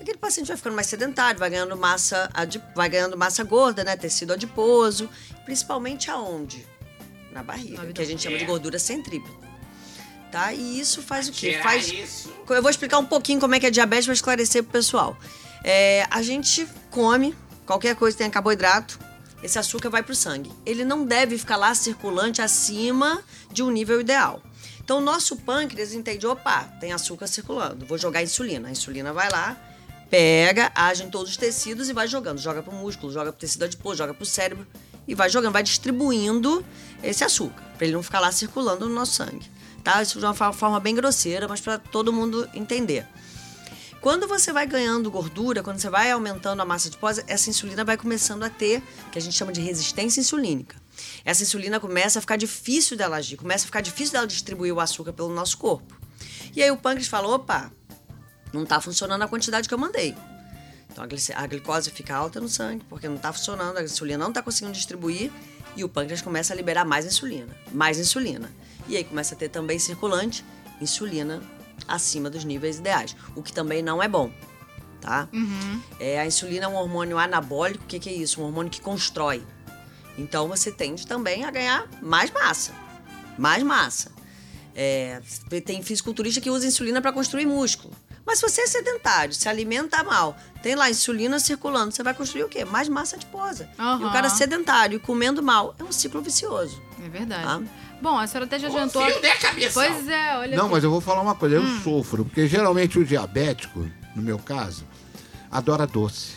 [0.00, 3.94] aquele paciente vai ficando mais sedentário, vai ganhando massa, adi- vai ganhando massa gorda, né?
[3.94, 5.08] Tecido adiposo.
[5.44, 6.66] Principalmente aonde?
[7.30, 9.47] Na barriga, que a gente chama de gordura centrípeta.
[10.30, 10.52] Tá?
[10.52, 11.58] E isso faz o quê?
[11.62, 12.32] Faz isso.
[12.48, 15.16] eu vou explicar um pouquinho como é que é diabetes para esclarecer pro pessoal.
[15.64, 18.98] É, a gente come qualquer coisa que tenha carboidrato,
[19.42, 20.50] esse açúcar vai para o sangue.
[20.66, 24.42] Ele não deve ficar lá circulante acima de um nível ideal.
[24.82, 28.68] Então, o nosso pâncreas entende: opa, tem açúcar circulando, vou jogar insulina.
[28.68, 29.56] A insulina vai lá,
[30.10, 32.38] pega, age em todos os tecidos e vai jogando.
[32.38, 34.66] Joga para o músculo, joga para o tecido adiposo, joga para o cérebro
[35.06, 36.64] e vai jogando, vai distribuindo
[37.02, 39.50] esse açúcar, para ele não ficar lá circulando no nosso sangue.
[39.88, 40.02] Tá?
[40.02, 43.06] Isso de uma forma bem grosseira, mas para todo mundo entender.
[44.02, 47.96] Quando você vai ganhando gordura, quando você vai aumentando a massa adiposa, essa insulina vai
[47.96, 50.76] começando a ter, que a gente chama de resistência insulínica.
[51.24, 54.78] Essa insulina começa a ficar difícil dela agir, começa a ficar difícil dela distribuir o
[54.78, 55.98] açúcar pelo nosso corpo.
[56.54, 57.72] E aí o pâncreas fala: opa,
[58.52, 60.14] não está funcionando a quantidade que eu mandei.
[60.92, 61.02] Então
[61.34, 64.74] a glicose fica alta no sangue, porque não está funcionando, a insulina não está conseguindo
[64.74, 65.32] distribuir,
[65.74, 68.52] e o pâncreas começa a liberar mais insulina, mais insulina.
[68.88, 70.44] E aí começa a ter também circulante,
[70.80, 71.42] insulina
[71.86, 74.30] acima dos níveis ideais, o que também não é bom,
[75.00, 75.28] tá?
[76.00, 78.40] É, a insulina é um hormônio anabólico, o que, que é isso?
[78.40, 79.42] Um hormônio que constrói.
[80.16, 82.72] Então você tende também a ganhar mais massa,
[83.38, 84.10] mais massa.
[84.74, 85.20] É,
[85.64, 87.92] tem fisiculturista que usa insulina para construir músculo.
[88.24, 92.44] Mas se você é sedentário, se alimenta mal, tem lá insulina circulando, você vai construir
[92.44, 92.64] o quê?
[92.64, 93.68] Mais massa adiposa.
[94.00, 96.80] E o cara sedentário e comendo mal é um ciclo vicioso.
[97.02, 97.44] É verdade.
[97.46, 97.62] Ah.
[98.00, 99.04] Bom, a senhora até já adiantou.
[99.04, 99.82] fio, né, cabeção?
[99.82, 100.74] Pois é, olha Não, aqui.
[100.74, 101.80] mas eu vou falar uma coisa, eu Hum.
[101.82, 103.84] sofro, porque geralmente o diabético,
[104.14, 104.84] no meu caso,
[105.50, 106.34] adora doce.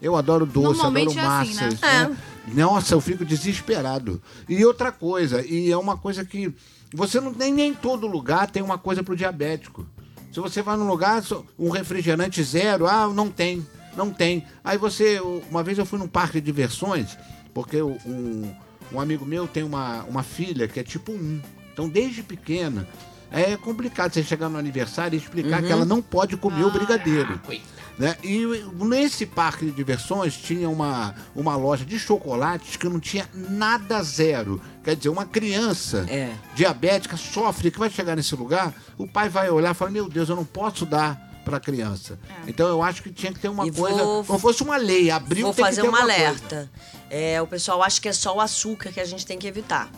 [0.00, 1.80] Eu adoro doce, adoro é assim, massas.
[1.80, 2.08] né?
[2.08, 2.16] né?
[2.62, 4.22] Nossa, eu fico desesperado.
[4.48, 6.54] E outra coisa, e é uma coisa que
[6.94, 9.86] você não tem nem em todo lugar tem uma coisa pro diabético.
[10.32, 11.22] Se você vai num lugar,
[11.58, 13.66] um refrigerante zero, ah, não tem,
[13.96, 14.44] não tem.
[14.62, 17.18] Aí você, uma vez eu fui num parque de diversões,
[17.52, 18.54] porque o- um,
[18.92, 21.40] um amigo meu tem uma, uma filha que é tipo um.
[21.72, 22.88] Então, desde pequena,
[23.30, 27.40] é complicado você chegar no aniversário e explicar que ela não pode comer o brigadeiro.
[27.48, 27.78] Ah.
[27.98, 28.16] Né?
[28.22, 28.46] E
[28.84, 34.60] nesse parque de diversões tinha uma, uma loja de chocolates que não tinha nada zero.
[34.84, 36.32] Quer dizer, uma criança É.
[36.54, 40.28] diabética sofre, que vai chegar nesse lugar, o pai vai olhar e falar, meu Deus,
[40.28, 42.18] eu não posso dar para a criança.
[42.46, 45.10] Então eu acho que tinha que ter uma E coisa, vou- como fosse uma lei,
[45.10, 46.70] abriu Vou tem fazer que ter um alerta.
[47.10, 49.90] É, o pessoal acha que é só o açúcar que a gente tem que evitar.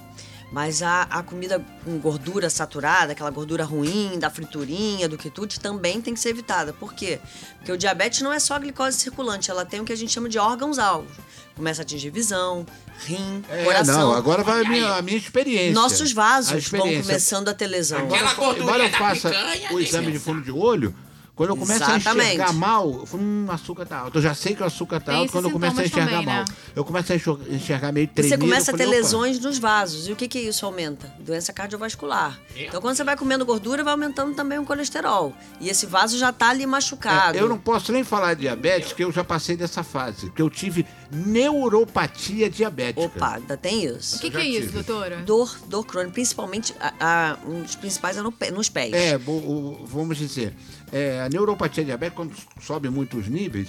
[0.52, 6.00] Mas a, a comida com gordura saturada, aquela gordura ruim, da friturinha, do quitute, também
[6.00, 6.72] tem que ser evitada.
[6.72, 7.20] Por quê?
[7.58, 10.12] Porque o diabetes não é só a glicose circulante, ela tem o que a gente
[10.12, 11.12] chama de órgãos-alvos.
[11.54, 12.66] Começa a atingir visão,
[13.06, 13.94] rim, É, coração.
[14.00, 15.72] não, agora vai a minha, a minha experiência.
[15.72, 17.02] Nossos vasos vão experiência.
[17.02, 17.98] começando a ter lesão.
[18.06, 20.92] Aquela gordurinha embora eu picanha, o exame de fundo de olho,
[21.40, 22.26] quando eu começo a Exatamente.
[22.34, 24.18] enxergar mal, eu falo, hum, o açúcar tá alto.
[24.18, 26.26] Eu já sei que o açúcar tá Tem alto quando eu começo a enxergar também,
[26.26, 26.34] mal.
[26.34, 26.44] né?
[26.76, 28.40] Eu começo a enxergar meio Você tremido.
[28.40, 30.06] começa a ter opa, lesões nos vasos.
[30.06, 31.10] E o que, que isso aumenta?
[31.18, 32.38] Doença cardiovascular.
[32.54, 35.32] Meu Então, quando você vai comendo gordura, vai aumentando também o colesterol.
[35.62, 37.38] E esse vaso já tá ali machucado.
[37.38, 40.30] É, eu não posso nem falar de diabetes, que eu já passei dessa fase.
[40.32, 43.00] Que eu tive neuropatia diabética.
[43.06, 44.16] Opa, ainda tem isso.
[44.16, 45.18] O que, que é isso, doutora?
[45.18, 48.92] Dor, dor crônica, principalmente, a, a- um dos principais é no nos pés.
[48.92, 50.54] É, bo- o- vamos dizer,
[50.92, 53.68] é, a neuropatia diabética, quando sobe muitos níveis,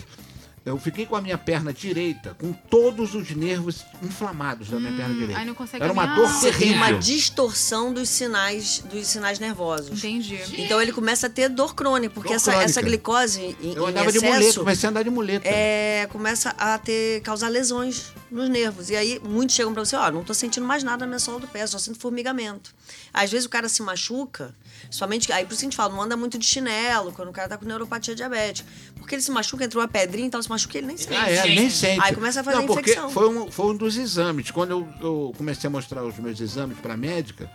[0.63, 5.13] eu fiquei com a minha perna direita, com todos os nervos inflamados da minha perna
[5.15, 5.39] direita.
[5.39, 6.27] aí não consegue Era uma caminhar.
[6.27, 6.77] dor Você Tem terrível.
[6.77, 9.97] uma distorção dos sinais, dos sinais nervosos.
[9.97, 10.39] Entendi.
[10.59, 12.69] Então ele começa a ter dor crônica, porque Dor essa, crônica.
[12.69, 15.47] essa glicose em, Eu em andava de muleta, excesso comecei a andar de muleta.
[15.47, 18.89] é, começa a ter causar lesões nos nervos.
[18.89, 21.39] E aí muitos chegam pra você, ó, não tô sentindo mais nada na minha sola
[21.39, 22.73] do pé, só sinto formigamento.
[23.13, 24.55] Às vezes o cara se machuca,
[24.89, 27.33] somente aí por isso que a gente fala, não anda muito de chinelo quando o
[27.33, 28.67] cara tá com neuropatia diabética.
[28.95, 31.13] Porque ele se machuca, entrou uma pedrinha, então se machuca, ele nem sente.
[31.13, 32.01] Ah, é, nem sente.
[32.01, 33.09] Aí começa a fazer Não, porque infecção.
[33.09, 34.49] Foi um, foi um dos exames.
[34.51, 37.51] Quando eu, eu comecei a mostrar os meus exames para a médica,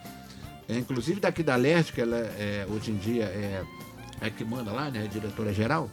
[0.69, 3.65] é, inclusive daqui da Alérgica, ela é, hoje em dia é,
[4.21, 5.91] é que manda lá, né, a diretora geral,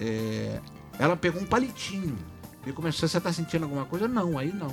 [0.00, 0.60] é,
[0.98, 2.16] ela pegou um palitinho
[2.66, 4.06] e começou, você tá sentindo alguma coisa?
[4.08, 4.72] Não, aí não.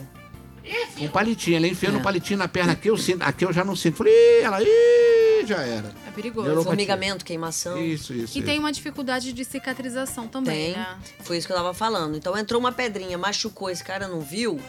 [0.99, 1.99] Um palitinho, ela enfiando É.
[1.99, 3.97] um palitinho na perna aqui, eu sinto, aqui eu já não sinto.
[3.97, 5.91] Falei, "Ih", ela, Ih, já era.
[6.08, 6.63] É perigoso.
[6.63, 7.77] Formigamento, queimação.
[7.84, 8.38] Isso, isso.
[8.38, 8.60] E tem isso.
[8.63, 10.77] uma dificuldade de cicatrização também, Tem.
[10.77, 10.97] né?
[11.21, 12.15] Foi isso que eu tava falando.
[12.15, 14.60] Então entrou uma pedrinha, machucou, esse cara não viu.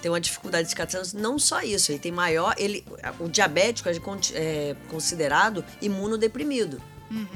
[0.00, 1.18] Tem uma dificuldade de cicatrização.
[1.20, 2.54] Não só isso, ele tem maior.
[2.56, 2.84] Ele,
[3.18, 3.94] o diabético é
[4.34, 6.80] é considerado imunodeprimido.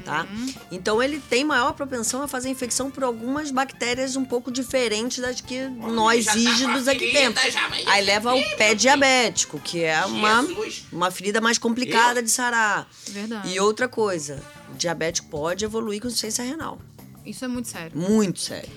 [0.03, 0.27] Tá?
[0.71, 5.39] Então ele tem maior propensão a fazer infecção por algumas bactérias um pouco diferentes das
[5.39, 7.39] que nós já tá rígidos aqui temos.
[7.87, 10.85] Aí leva ao Ih, pé diabético, que é uma, Jesus.
[10.91, 12.89] uma ferida mais complicada de sarar.
[13.07, 13.53] Verdade.
[13.53, 16.79] E outra coisa, o diabético pode evoluir com insuficiência renal.
[17.25, 17.97] Isso é muito sério.
[17.97, 18.69] Muito sério.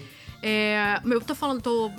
[0.43, 1.91] É, eu tô falando, tô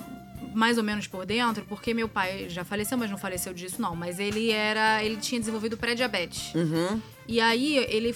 [0.53, 3.95] mais ou menos por dentro, porque meu pai já faleceu, mas não faleceu disso, não.
[3.95, 5.03] Mas ele era.
[5.03, 6.53] Ele tinha desenvolvido pré-diabetes.
[6.53, 7.01] Uhum.
[7.27, 8.15] E aí ele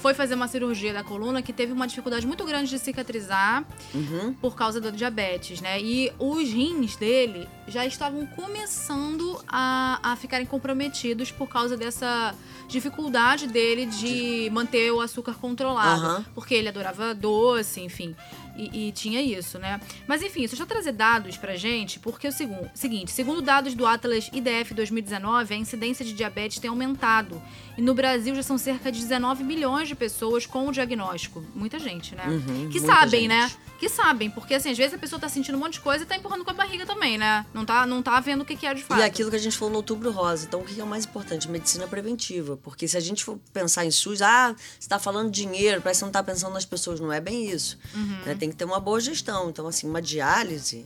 [0.00, 4.34] foi fazer uma cirurgia da coluna que teve uma dificuldade muito grande de cicatrizar Uhum.
[4.34, 5.80] por causa do diabetes, né?
[5.80, 12.34] E os rins dele já estavam começando a, a ficarem comprometidos por causa dessa
[12.68, 16.04] dificuldade dele de manter o açúcar controlado.
[16.04, 16.24] Aham.
[16.34, 18.14] Porque ele adorava doce, enfim.
[18.56, 19.80] E, e tinha isso, né?
[20.06, 23.74] Mas enfim, isso já trazer dados pra gente, porque é o segun- seguinte, segundo dados
[23.74, 27.40] do Atlas IDF 2019, a incidência de diabetes tem aumentado.
[27.76, 31.44] E no Brasil já são cerca de 19 milhões de pessoas com o diagnóstico.
[31.54, 32.24] Muita gente, né?
[32.26, 33.28] Uhum, que sabem, gente.
[33.28, 33.50] né?
[33.78, 36.06] Que sabem, porque assim, às vezes a pessoa tá sentindo um monte de coisa e
[36.06, 37.44] tá empurrando com a barriga também, né?
[37.52, 38.98] Não tá, não tá vendo o que, que é de fato.
[39.00, 40.46] E aquilo que a gente falou no Outubro Rosa.
[40.46, 41.46] Então, o que é o mais importante?
[41.50, 42.56] Medicina preventiva.
[42.56, 46.00] Porque se a gente for pensar em SUS, ah, você está falando dinheiro, parece que
[46.00, 46.98] você não está pensando nas pessoas.
[47.00, 47.78] Não é bem isso.
[47.94, 48.20] Uhum.
[48.24, 48.34] né?
[48.34, 49.50] Tem que ter uma boa gestão.
[49.50, 50.84] Então, assim, uma diálise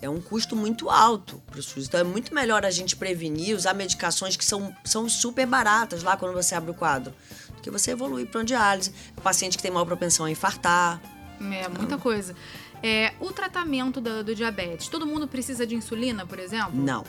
[0.00, 1.86] é um custo muito alto para o SUS.
[1.86, 6.16] Então, é muito melhor a gente prevenir, usar medicações que são, são super baratas lá
[6.16, 7.14] quando você abre o quadro,
[7.54, 8.92] do que você evoluir para uma diálise.
[9.16, 11.00] O paciente que tem maior propensão a infartar.
[11.40, 12.34] É, muita coisa.
[12.82, 16.74] É, o tratamento do, do diabetes, todo mundo precisa de insulina, por exemplo?
[16.74, 17.04] Não.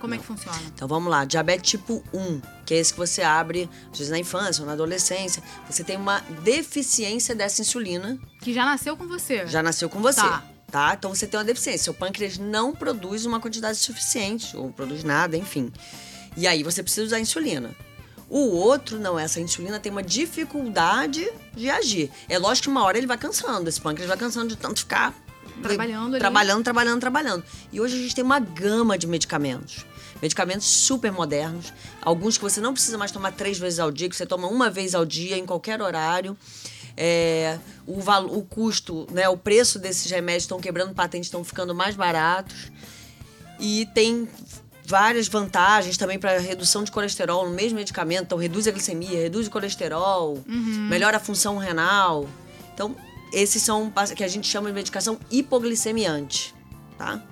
[0.00, 0.58] Como é que funciona?
[0.74, 4.18] Então vamos lá, diabetes tipo 1, que é esse que você abre, às vezes na
[4.18, 9.46] infância ou na adolescência, você tem uma deficiência dessa insulina, Que já nasceu com você.
[9.46, 10.20] já nasceu com você.
[10.20, 10.42] Tá.
[10.70, 10.94] Tá.
[10.96, 11.84] Então você tem uma deficiência.
[11.84, 15.72] Seu pâncreas não produz uma quantidade suficiente, ou produz nada, enfim.
[16.36, 17.74] E aí você precisa usar insulina.
[18.28, 22.08] O outro, não, essa insulina tem uma dificuldade de agir.
[22.28, 25.12] É lógico que uma hora ele vai cansando, esse pâncreas vai cansando de tanto ficar
[25.68, 27.44] Trabalhando trabalhando, trabalhando, trabalhando.
[27.72, 29.84] E hoje a gente tem uma gama de medicamentos.
[30.20, 31.72] Medicamentos super modernos.
[32.02, 34.68] Alguns que você não precisa mais tomar três vezes ao dia, que você toma uma
[34.68, 36.36] vez ao dia, em qualquer horário.
[36.96, 41.74] É, o, valo- o custo, né, o preço desses remédios estão quebrando patentes, estão ficando
[41.74, 42.70] mais baratos.
[43.58, 44.28] E tem
[44.84, 48.24] várias vantagens também para redução de colesterol no mesmo medicamento.
[48.24, 50.42] Então, reduz a glicemia, reduz o colesterol,
[50.88, 52.28] melhora a função renal.
[52.74, 52.94] Então,
[53.32, 56.54] esses são que a gente chama de medicação hipoglicemiante,
[56.98, 57.22] tá?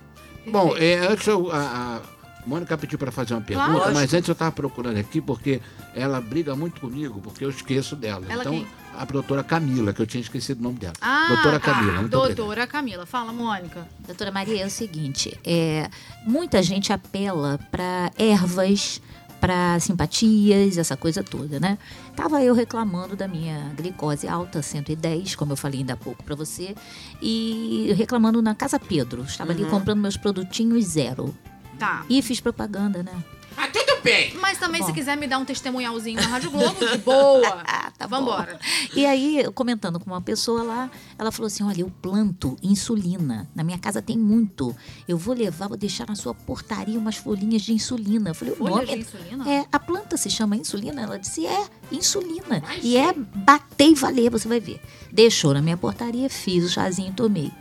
[0.47, 2.01] Bom, é, antes eu, a, a
[2.47, 3.93] Mônica pediu para fazer uma pergunta, Claro.
[3.93, 5.61] mas antes eu estava procurando aqui porque
[5.93, 8.25] ela briga muito comigo, porque eu esqueço dela.
[8.27, 8.67] Ela então, quem?
[8.97, 10.93] a doutora Camila, que eu tinha esquecido o nome dela.
[11.01, 11.73] Ah, doutora tá.
[11.73, 12.09] Camila, obrigado.
[12.09, 13.05] Doutora Camila.
[13.05, 13.87] Fala, Mônica.
[13.99, 15.89] Doutora Maria, é o seguinte, é,
[16.25, 19.01] muita gente apela para ervas,
[19.39, 21.77] para simpatias, essa coisa toda, né?
[22.15, 26.35] Tava eu reclamando da minha glicose alta, 110, como eu falei ainda há pouco para
[26.35, 26.75] você,
[27.21, 29.23] e reclamando na Casa Pedro.
[29.23, 31.33] Estava ali comprando meus produtinhos zero.
[31.77, 32.05] Tá.
[32.09, 33.23] E fiz propaganda, né?
[33.55, 34.33] Ah, tudo bem.
[34.39, 34.93] Mas também, se Bom.
[34.93, 37.63] quiser me dar um testemunhalzinho na Rádio Globo, de boa.
[37.67, 38.17] Ah, tá bom.
[38.19, 38.59] Vambora.
[38.95, 43.47] E aí, eu comentando com uma pessoa lá, ela falou assim: Olha, eu planto insulina.
[43.55, 44.75] Na minha casa tem muito.
[45.07, 48.29] Eu vou levar, vou deixar na sua portaria umas folhinhas de insulina.
[48.31, 49.49] Eu falei: O Folhas nome de é- insulina?
[49.49, 51.01] É, a planta se chama insulina?
[51.01, 52.61] Ela disse: É, insulina.
[52.61, 54.81] Mas E é bater e valer, você vai ver.
[55.11, 57.51] Deixou na minha portaria, fiz o chazinho e tomei.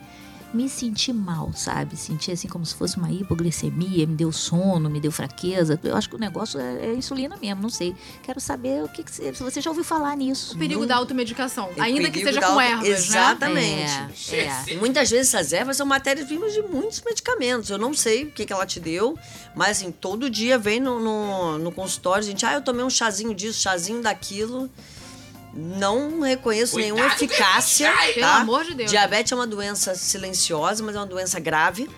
[0.53, 1.95] Me senti mal, sabe?
[1.97, 5.79] Senti assim como se fosse uma hipoglicemia, me deu sono, me deu fraqueza.
[5.85, 7.95] Eu acho que o negócio é, é insulina mesmo, não sei.
[8.23, 10.55] Quero saber o que, que você, se você já ouviu falar nisso.
[10.55, 11.69] O perigo da automedicação.
[11.77, 12.95] É ainda que seja com auto- ervas, né?
[12.95, 14.35] Exatamente.
[14.35, 14.65] É, é.
[14.69, 17.69] E muitas vezes essas ervas são matérias-primas de muitos medicamentos.
[17.71, 19.19] Eu não sei o que, que ela te deu,
[19.55, 23.35] mas assim, todo dia vem no, no, no consultório, gente, ah, eu tomei um chazinho
[23.35, 24.71] disso, chazinho daquilo.
[25.59, 27.89] Não reconheço Cuidado nenhuma eficácia.
[28.07, 28.15] hein?
[28.15, 28.37] Pelo tá?
[28.37, 28.91] amor de Deus.
[28.91, 31.91] Diabetes é uma doença silenciosa, mas é uma doença grave.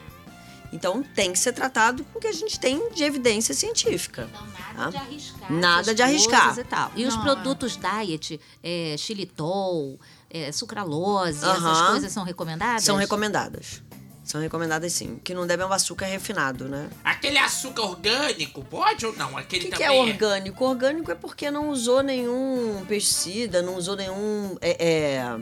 [0.73, 4.29] Então tem que ser tratado com o que a gente tem de evidência científica.
[4.31, 4.85] Então, Tá?
[4.85, 5.53] nada de arriscar.
[5.53, 6.59] Nada essas de arriscar.
[6.59, 6.93] E, tal.
[6.97, 9.99] e os produtos diet, é, xilitol,
[10.31, 11.91] é, sucralose, essas Aham.
[11.91, 12.85] coisas são recomendadas?
[12.85, 13.83] São recomendadas.
[14.31, 15.15] São recomendadas sim.
[15.15, 16.89] O que não deve é um açúcar refinado, né?
[17.03, 19.33] Aquele açúcar orgânico, pode ou não?
[19.33, 20.65] O Aquele que, que também é orgânico?
[20.65, 24.57] Orgânico é porque não usou nenhum pesticida, não usou nenhum.
[24.61, 25.37] é, é,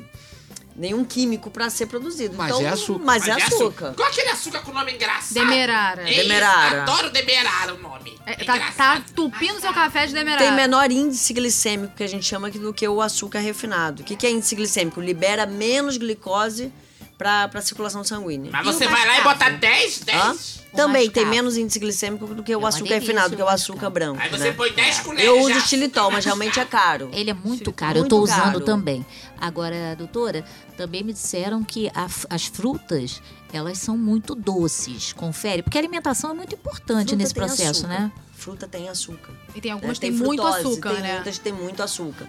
[0.75, 2.35] nenhum químico para ser produzido.
[2.35, 3.05] Mas então, é açúcar.
[3.05, 3.93] Mas, é açúcar.
[3.95, 5.35] Qual aquele açúcar com nome engraçado?
[5.35, 6.09] Demerara.
[6.09, 6.83] É isso, Demerara.
[6.85, 8.19] Adoro Demerara o nome.
[8.25, 10.47] É, É tá, tá tupindo seu café de demerara.
[10.47, 14.01] Tem menor índice glicêmico, que a gente chama do que o açúcar refinado.
[14.01, 14.99] O que, que é índice glicêmico?
[14.99, 16.73] Libera menos glicose
[17.19, 18.51] para a circulação sanguínea.
[18.53, 20.29] Mas você vai lá e bota 10, Hã?
[20.29, 20.59] 10.
[20.73, 23.47] O Também tem menos índice glicêmico do que o É açúcar refinado, do que o
[23.47, 24.21] o açúcar branco.
[24.21, 24.53] Aí você né?
[24.53, 25.27] põe 10 colheres.
[25.27, 27.09] Eu uso xilitol, mas realmente é caro.
[27.15, 28.61] Ele é muito caro, Muito eu tô usando caro.
[28.61, 29.05] também.
[29.41, 30.45] Agora, doutora,
[30.77, 33.21] também me disseram que a as frutas,
[33.53, 35.63] elas são muito doces, confere?
[35.63, 37.89] Porque a alimentação é muito importante Fruta nesse tem processo, açúcar.
[37.89, 38.13] né?
[38.35, 39.33] Fruta tem açúcar.
[39.55, 39.75] E tem né?
[39.75, 41.15] algumas que tem, muito frutose, açúcar, tem né?
[41.15, 42.29] muitas que tem muito açúcar.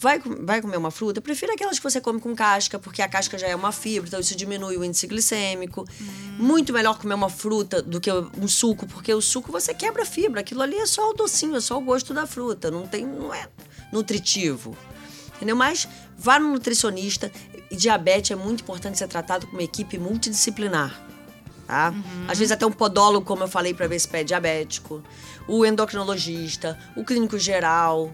[0.00, 1.20] Vai, vai comer uma fruta?
[1.20, 4.18] Prefiro aquelas que você come com casca, porque a casca já é uma fibra, então
[4.18, 5.84] isso diminui o índice glicêmico.
[6.00, 6.06] Hum.
[6.38, 10.06] Muito melhor comer uma fruta do que um suco, porque o suco você quebra a
[10.06, 10.40] fibra.
[10.40, 13.34] Aquilo ali é só o docinho, é só o gosto da fruta, não tem, não
[13.34, 13.46] é
[13.92, 14.74] nutritivo.
[15.36, 15.54] Entendeu?
[15.54, 15.86] Mas
[16.16, 17.30] vá no nutricionista.
[17.70, 20.98] E diabetes é muito importante ser tratado com uma equipe multidisciplinar.
[21.66, 21.92] Tá?
[22.26, 25.04] Às vezes até um podólogo, como eu falei, para ver se é diabético.
[25.46, 28.10] O endocrinologista, o clínico geral,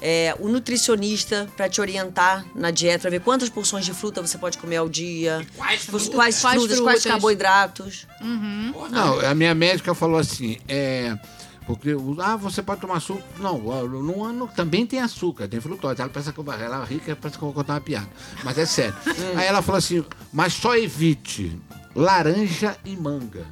[0.00, 4.38] é, o nutricionista para te orientar na dieta, para ver quantas porções de fruta você
[4.38, 5.46] pode comer ao dia.
[5.56, 6.14] Quais quais, frutas?
[6.14, 8.06] quais frutas, quais carboidratos.
[8.90, 11.16] Não, a minha médica falou assim, é.
[11.66, 13.22] Porque, ah, você pode tomar açúcar.
[13.40, 16.00] Não, no ano também tem açúcar, tem frutose.
[16.00, 18.08] Ela pensa que eu, ela é rica, pensa que eu vou contar uma piada.
[18.42, 18.94] Mas é sério.
[19.36, 21.60] Aí ela falou assim, mas só evite
[21.94, 23.44] laranja e manga.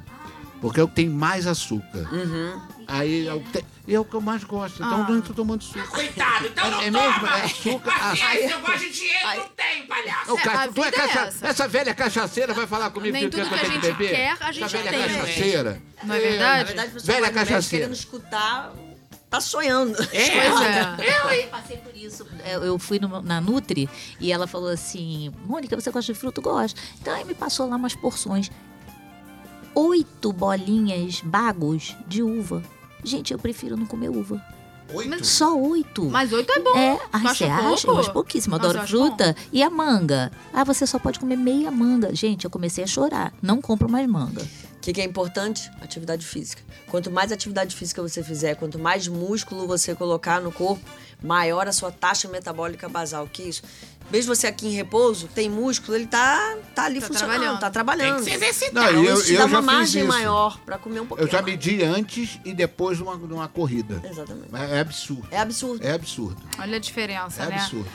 [0.59, 2.09] Porque é o que tem mais açúcar.
[2.87, 4.83] Aí é o, que te- e é o que eu mais gosto.
[4.83, 5.87] Então eu não tô tomando suco.
[5.87, 7.09] Coitado, então não É toma.
[7.11, 7.27] mesmo?
[7.27, 7.91] É açúcar?
[7.99, 10.37] Paciência, eu gosto de dinheiro, não tem, palhaço.
[10.37, 11.47] É, tu é é cacha- essa.
[11.47, 14.09] essa velha cachaceira vai falar comigo Nem que, tudo eu que a tenho gente beber?
[14.09, 15.01] quer, a gente essa velha tem.
[15.17, 15.81] cachaceira.
[16.03, 16.63] Não é Na verdade?
[16.65, 17.85] verdade, o pessoal Velha médico cachaceira.
[17.85, 18.73] querendo escutar,
[19.29, 19.95] tá sonhando.
[19.97, 21.43] Pois é.
[21.43, 22.27] Eu passei por isso.
[22.45, 26.41] Eu eu fui no- na Nutri e ela falou assim: Mônica, você gosta de fruta?
[26.41, 26.79] Gosto.
[27.01, 28.49] Então aí me passou lá umas porções.
[29.75, 32.63] Oito bolinhas bagos de uva.
[33.03, 34.41] Gente, eu prefiro não comer uva.
[34.93, 35.25] Oito?
[35.25, 36.05] Só oito.
[36.05, 36.77] Mas oito é bom.
[36.77, 37.87] É, ah, você acha?
[37.87, 38.55] Eu acho pouquíssimo.
[38.55, 39.35] Eu adoro fruta.
[39.51, 40.31] E a manga?
[40.53, 42.15] Ah, você só pode comer meia manga.
[42.15, 43.33] Gente, eu comecei a chorar.
[43.41, 44.41] Não compro mais manga.
[44.41, 45.69] O que, que é importante?
[45.81, 46.61] Atividade física.
[46.89, 50.81] Quanto mais atividade física você fizer, quanto mais músculo você colocar no corpo,
[51.23, 53.27] maior a sua taxa metabólica basal.
[53.31, 53.63] Que é isso?
[54.09, 57.59] Veja você aqui em repouso, tem músculo, ele tá, tá ali Tá funcionando, trabalhando.
[57.59, 58.17] tá Tem trabalhando.
[58.19, 58.93] que se exercitar.
[58.93, 60.07] Não, eu- isso te eu dá já uma margem isso.
[60.13, 61.45] maior pra comer um pouquinho Eu já mais.
[61.53, 64.01] medi antes e depois de uma, de uma corrida.
[64.09, 64.55] Exatamente.
[64.55, 65.27] É, é absurdo.
[65.29, 65.85] É absurdo.
[65.85, 66.41] É absurdo.
[66.57, 67.55] Olha a diferença, É né?
[67.55, 67.89] absurdo.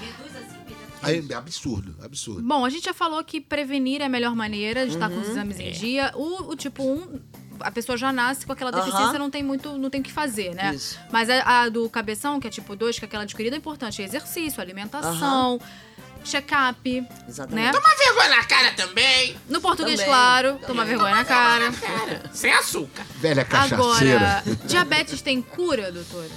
[1.04, 2.42] É absurdo, absurdo.
[2.42, 5.24] Bom, a gente já falou que prevenir é a melhor maneira de estar com os
[5.26, 5.32] Uhum.
[5.32, 6.12] exames em dia.
[6.14, 7.18] O, o tipo 1,
[7.62, 9.18] a pessoa já nasce com aquela deficiência, Aham.
[9.18, 10.74] não tem muito, não tem o que fazer, né?
[10.74, 10.98] Isso.
[11.10, 14.02] Mas a, a do cabeção, que é tipo 2, que é aquela adquirida, é importante.
[14.02, 15.60] Exercício, alimentação,
[16.24, 17.64] check-up, Exatamente.
[17.66, 17.72] né?
[17.72, 19.36] Toma vergonha na cara também.
[19.48, 20.14] No português, Também.
[20.14, 21.72] claro, tomar vergonha na cara.
[21.72, 23.04] Cara, sem açúcar.
[23.16, 24.38] Velha cachaceira.
[24.38, 26.30] Agora, diabetes tem cura, doutora?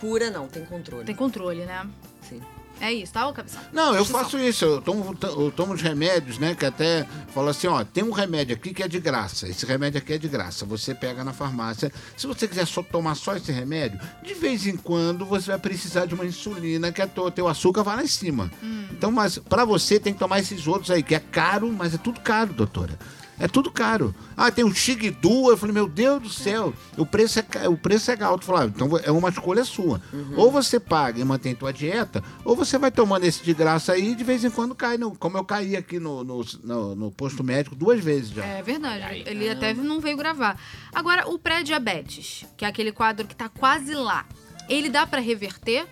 [0.00, 1.04] Cura não, tem controle.
[1.04, 1.86] Tem controle, né?
[2.28, 2.42] Sim.
[2.80, 3.60] É isso, tá, ô cabeção?
[3.72, 4.64] Não, eu faço isso.
[4.64, 6.54] Eu tomo, eu tomo os remédios, né?
[6.54, 9.48] Que até fala assim, ó, tem um remédio aqui que é de graça.
[9.48, 10.66] Esse remédio aqui é de graça.
[10.66, 11.92] Você pega na farmácia.
[12.16, 16.06] Se você quiser só tomar só esse remédio, de vez em quando você vai precisar
[16.06, 18.50] de uma insulina que a tua, teu açúcar vai lá em cima.
[18.90, 21.98] Então, mas pra você tem que tomar esses outros aí, que é caro, mas é
[21.98, 22.98] tudo caro, doutora.
[23.38, 24.14] É tudo caro.
[24.36, 25.50] Ah, tem o Xigdu.
[25.50, 28.42] Eu falei, meu Deus do céu, o preço é, o preço é alto.
[28.42, 30.00] Eu falei, ah, então é uma escolha sua.
[30.36, 34.12] Ou você paga e mantém tua dieta, ou você vai tomando esse de graça aí
[34.12, 34.96] e de vez em quando cai.
[34.96, 38.44] No, como eu caí aqui no, no, no- no posto médico duas vezes já.
[38.44, 39.24] É verdade.
[39.26, 40.58] Ele até não veio gravar.
[40.94, 44.24] Agora, o pré-diabetes, que é aquele quadro que tá quase lá,
[44.68, 45.86] ele dá pra reverter?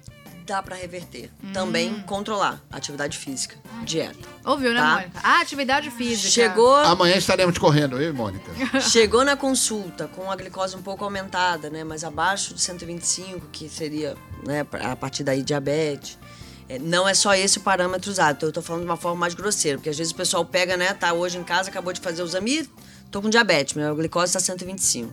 [0.45, 1.31] Dá pra reverter.
[1.43, 1.53] Hum.
[1.53, 2.61] Também controlar.
[2.71, 3.57] Atividade física.
[3.85, 4.29] Dieta.
[4.45, 4.95] Ouviu, né, Tá.
[4.97, 5.21] Mônica?
[5.23, 6.29] Ah, atividade física.
[6.31, 8.51] Chegou, Amanhã estaremos correndo, eu e Mônica.
[8.83, 11.85] chegou na consulta com a glicose um pouco aumentada, né?
[11.85, 16.19] Mas abaixo de 125, que seria, né, a partir daí diabetes.
[16.69, 18.37] É, não é só esse o parâmetro usado.
[18.37, 20.77] Então, eu tô falando de uma forma mais grosseira, porque às vezes o pessoal pega,
[20.77, 22.71] né, tá hoje em casa, acabou de fazer o exame, "Ih,
[23.11, 25.13] tô com diabetes, minha glicose tá 125.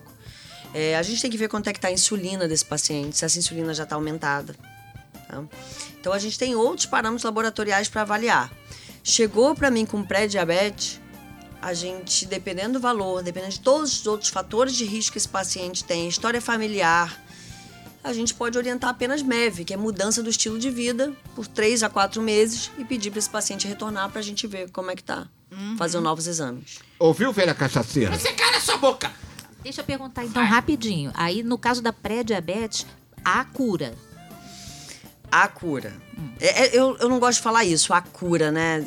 [0.73, 3.25] É, a gente tem que ver quanto é que tá a insulina desse paciente, se
[3.25, 4.55] essa insulina já tá aumentada.
[5.29, 5.43] Tá?
[5.99, 8.51] Então a gente tem outros parâmetros laboratoriais para avaliar.
[9.03, 10.99] Chegou para mim com pré-diabetes,
[11.61, 15.29] a gente, dependendo do valor, dependendo de todos os outros fatores de risco que esse
[15.29, 17.21] paciente tem, história familiar,
[18.03, 21.83] a gente pode orientar apenas MEV, que é mudança do estilo de vida, por três
[21.83, 24.95] a quatro meses e pedir para esse paciente retornar para a gente ver como é
[24.95, 25.27] que tá.
[25.77, 26.79] Fazer novos exames.
[26.97, 28.17] Ouviu, velha cachaceira?
[28.17, 29.11] Você cala sua boca.
[29.61, 31.11] Deixa eu perguntar então rapidinho.
[31.13, 32.85] Aí, no caso da pré-diabetes,
[33.25, 33.93] há cura.
[35.31, 35.93] A cura.
[36.39, 38.85] É, é, eu, eu não gosto de falar isso, a cura, né?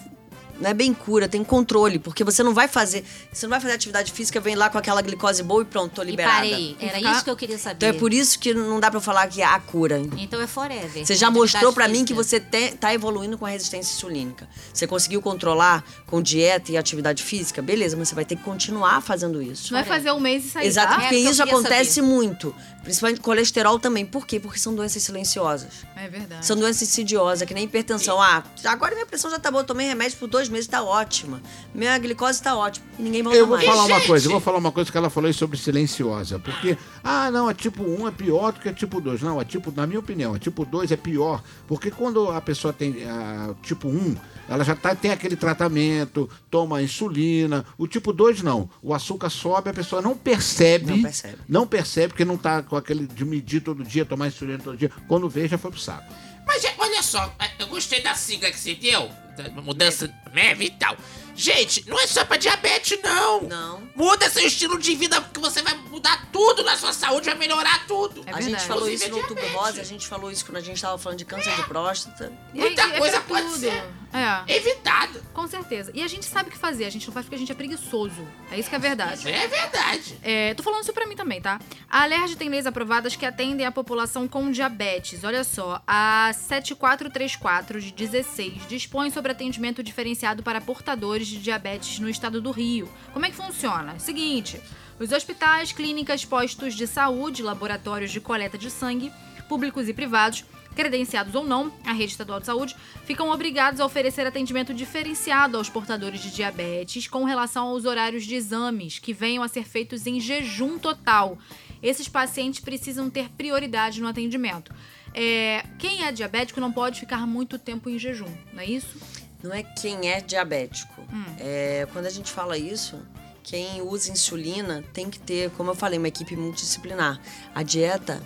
[0.61, 3.05] Não é bem cura, tem controle, porque você não vai fazer.
[3.33, 6.03] Você não vai fazer atividade física, vem lá com aquela glicose boa e pronto, tô
[6.05, 6.47] liberada.
[6.47, 6.77] E parei.
[6.79, 7.77] Era Ficar- isso que eu queria saber.
[7.77, 10.01] Então é por isso que não dá pra eu falar que há cura.
[10.17, 11.05] Então é forever.
[11.05, 14.49] Você já mostrou pra mim que você te, tá evoluindo com a resistência insulínica.
[14.73, 17.61] Você conseguiu controlar com dieta e atividade física?
[17.61, 19.73] Beleza, mas você vai ter que continuar fazendo isso.
[19.73, 21.01] Não é fazer um mês e sair, Exato, tá?
[21.01, 22.07] porque É, eu isso acontece saber.
[22.07, 22.55] muito.
[22.83, 24.05] Principalmente colesterol também.
[24.05, 24.40] Por quê?
[24.40, 25.87] Porque são doenças silenciosas.
[25.97, 26.45] É verdade.
[26.45, 28.21] São doenças insidiosas, que nem hipertensão.
[28.21, 31.40] Ah, agora minha pressão já tá boa, tomei remédio por dois meses, tá ótima.
[31.75, 32.85] Minha glicose tá ótima.
[32.99, 33.68] E ninguém volta Eu vou mais.
[33.68, 34.07] falar uma Gente!
[34.09, 36.38] coisa, eu vou falar uma coisa que ela falou aí sobre silenciosa.
[36.38, 39.23] Porque, ah, não, a tipo 1 é pior do que a tipo 2.
[39.23, 41.42] Não, a tipo, na minha opinião, a tipo 2 é pior.
[41.69, 44.17] Porque quando a pessoa tem a tipo 1,
[44.48, 47.65] ela já tá, tem aquele tratamento, toma insulina.
[47.79, 48.69] O tipo 2 não.
[48.83, 50.87] O açúcar sobe, a pessoa não percebe.
[50.90, 51.38] Não percebe.
[51.48, 54.90] Não percebe, porque não tá com aquele de medir todo dia, tomar insulina todo dia.
[55.06, 56.10] Quando vê, já foi pro saco.
[56.46, 60.64] Mas é, olha só, é, eu gostei da sigla que você deu, da mudança MEV
[60.64, 60.96] e tal.
[61.37, 63.42] Gente, não é só pra diabetes, não.
[63.42, 63.83] Não.
[63.94, 67.87] Muda seu estilo de vida, porque você vai mudar tudo na sua saúde, vai melhorar
[67.87, 68.23] tudo.
[68.25, 69.66] É a gente falou Inclusive isso no é Outubro diabetes.
[69.66, 72.33] Rosa, a gente falou isso quando a gente tava falando de câncer de próstata.
[72.54, 73.85] E Muita é- é coisa pode ser.
[74.13, 75.23] É, Evitado.
[75.33, 75.90] com certeza.
[75.94, 77.54] E a gente sabe o que fazer, a gente não faz porque a gente é
[77.54, 78.27] preguiçoso.
[78.50, 79.29] É isso que é verdade.
[79.29, 80.19] É verdade.
[80.23, 81.58] É, tô falando isso pra mim também, tá?
[81.90, 85.25] A Alerj tem leis aprovadas que atendem a população com diabetes.
[85.25, 92.08] Olha só, a 7434 de 16 dispõe sobre atendimento diferenciado para portadores de diabetes no
[92.08, 92.88] estado do Rio.
[93.13, 93.98] Como é que funciona?
[93.98, 94.60] Seguinte,
[95.00, 99.13] os hospitais, clínicas, postos de saúde, laboratórios de coleta de sangue,
[99.48, 100.44] públicos e privados,
[100.75, 105.68] credenciados ou não, a rede estadual de saúde, ficam obrigados a oferecer atendimento diferenciado aos
[105.68, 110.20] portadores de diabetes com relação aos horários de exames que venham a ser feitos em
[110.20, 111.38] jejum total.
[111.83, 114.73] Esses pacientes precisam ter prioridade no atendimento.
[115.14, 118.96] É, quem é diabético não pode ficar muito tempo em jejum, não é isso?
[119.42, 121.02] Não é quem é diabético.
[121.12, 121.25] Hum.
[121.38, 123.02] É, quando a gente fala isso,
[123.42, 127.20] quem usa insulina tem que ter, como eu falei, uma equipe multidisciplinar.
[127.54, 128.23] A dieta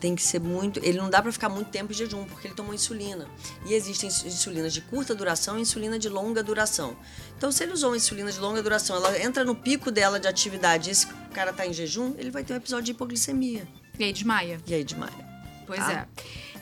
[0.00, 0.80] tem que ser muito.
[0.82, 3.26] Ele não dá para ficar muito tempo em jejum, porque ele tomou insulina.
[3.66, 6.96] E existem ins- insulinas de curta duração e insulina de longa duração.
[7.36, 10.26] Então, se ele usou uma insulina de longa duração, ela entra no pico dela de
[10.26, 13.68] atividade e esse cara tá em jejum, ele vai ter um episódio de hipoglicemia.
[13.98, 14.60] E aí desmaia.
[14.66, 15.28] E aí, desmaia.
[15.66, 15.92] Pois Tá.
[15.92, 16.06] é.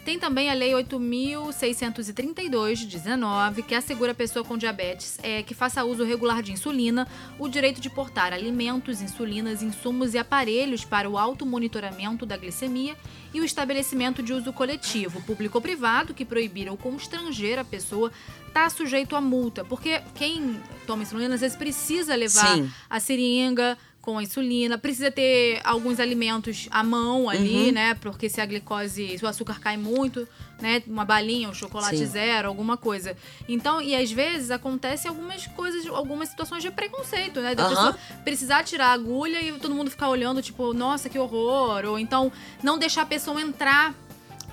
[0.09, 5.53] Tem também a Lei 8.632 de 19, que assegura a pessoa com diabetes é, que
[5.53, 7.07] faça uso regular de insulina
[7.39, 12.97] o direito de portar alimentos, insulinas, insumos e aparelhos para o automonitoramento da glicemia
[13.35, 18.11] e o estabelecimento de uso coletivo, público ou privado, que proibir ou constranger a pessoa
[18.47, 19.63] está sujeito a multa.
[19.63, 22.71] Porque quem toma insulina às vezes precisa levar Sim.
[22.89, 23.77] a seringa
[24.09, 27.73] com a insulina, precisa ter alguns alimentos à mão ali, Uhum.
[27.73, 27.95] né?
[27.97, 30.27] Porque se a glicose, se o açúcar cai muito,
[30.63, 30.83] né?
[30.87, 32.07] Uma balinha, um chocolate Sim.
[32.07, 33.15] zero, alguma coisa.
[33.47, 37.55] Então, e às vezes acontecem algumas coisas, algumas situações de preconceito, né?
[37.55, 37.75] Da Aham.
[37.75, 41.85] pessoa precisar tirar a agulha e todo mundo ficar olhando, tipo, nossa, que horror.
[41.85, 42.33] Ou então,
[42.63, 43.95] não deixar a pessoa entrar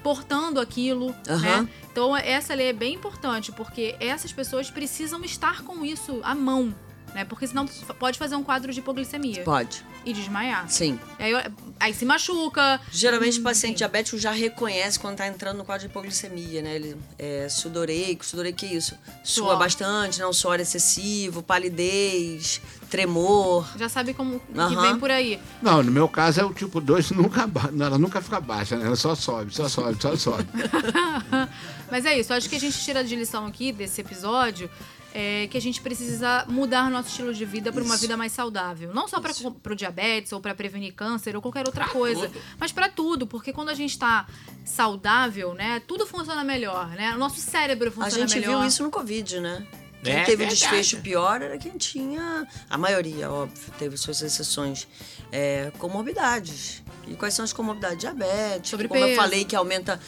[0.04, 1.62] portando aquilo, Aham.
[1.64, 1.70] né?
[1.94, 6.76] Então, essa lei é bem importante, porque essas pessoas precisam estar com isso à mão,
[7.16, 7.26] né?
[7.26, 7.66] Porque senão
[7.98, 9.84] pode fazer um quadro de hipoglicemia Pode.
[10.06, 10.70] e desmaiar.
[10.70, 11.00] Sim.
[11.18, 11.32] Aí,
[11.80, 12.80] aí se machuca.
[12.92, 13.78] Geralmente Hum, o paciente sim.
[13.78, 16.76] diabético já reconhece quando tá entrando no quadro de hipoglicemia, né?
[16.76, 18.96] Ele é sudoreico, sudoreico que é isso?
[19.24, 19.58] Sua Suor.
[19.58, 20.28] bastante, né?
[20.28, 23.66] Um suor excessivo, palidez, tremor.
[23.78, 24.82] Já sabe como que Aham.
[24.82, 25.40] vem por aí.
[25.62, 28.86] Não, no meu caso é o tipo 2, nunca, não, ela nunca fica baixa, né?
[28.88, 30.46] Ela só sobe, só sobe, só sobe.
[31.90, 34.70] Mas é isso, acho que a gente tira de lição aqui desse episódio
[35.18, 38.94] é que a gente precisa mudar nosso estilo de vida para uma vida mais saudável.
[38.94, 42.42] Não só para o diabetes ou para prevenir câncer ou qualquer outra coisa, tudo.
[42.60, 44.28] mas para tudo, porque quando a gente está
[44.66, 47.16] saudável, né, tudo funciona melhor, né?
[47.16, 48.60] O nosso cérebro A funciona gente melhor.
[48.60, 49.66] viu isso no Covid, né?
[50.06, 50.60] Quem É teve o verdade.
[50.60, 54.88] desfecho pior era quem tinha, a maioria, óbvio, teve suas exceções,
[55.32, 56.84] é, comorbidades.
[57.08, 57.98] E quais são as comorbidades?
[58.00, 59.16] Diabetes, como eu Sobrepeso.
[59.16, 60.00] falei, que aumenta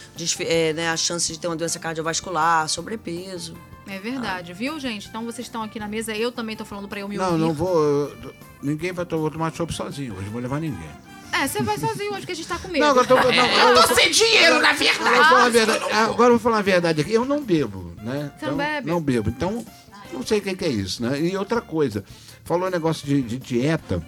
[0.41, 3.55] é, né, a chance de ter uma doença cardiovascular, sobrepeso.
[3.87, 5.07] É verdade, viu, gente?
[5.07, 7.39] Então vocês estão aqui na mesa, eu também tô falando para eu me Não, ouvir.
[7.39, 7.77] não vou.
[7.79, 10.89] eu- Ninguém vai vou tomar chopp sozinho hoje, não vou levar ninguém.
[11.31, 12.79] É, você vai sozinho hoje que a gente tá com medo.
[12.83, 15.49] Não, agora eu tô, não, É, eu tô sem dinheiro, na eu vou falar a
[15.49, 15.79] verdade.
[15.79, 15.93] verdade.
[15.93, 17.13] Agora eu vou falar a verdade aqui.
[17.13, 18.31] Eu não bebo, né?
[18.39, 18.87] Você não bebe?
[18.89, 19.29] Não bebo.
[19.29, 19.65] Então,
[20.13, 21.19] não sei o que que é isso, né?
[21.19, 22.03] E outra coisa,
[22.43, 24.01] falou negócio de, de dieta.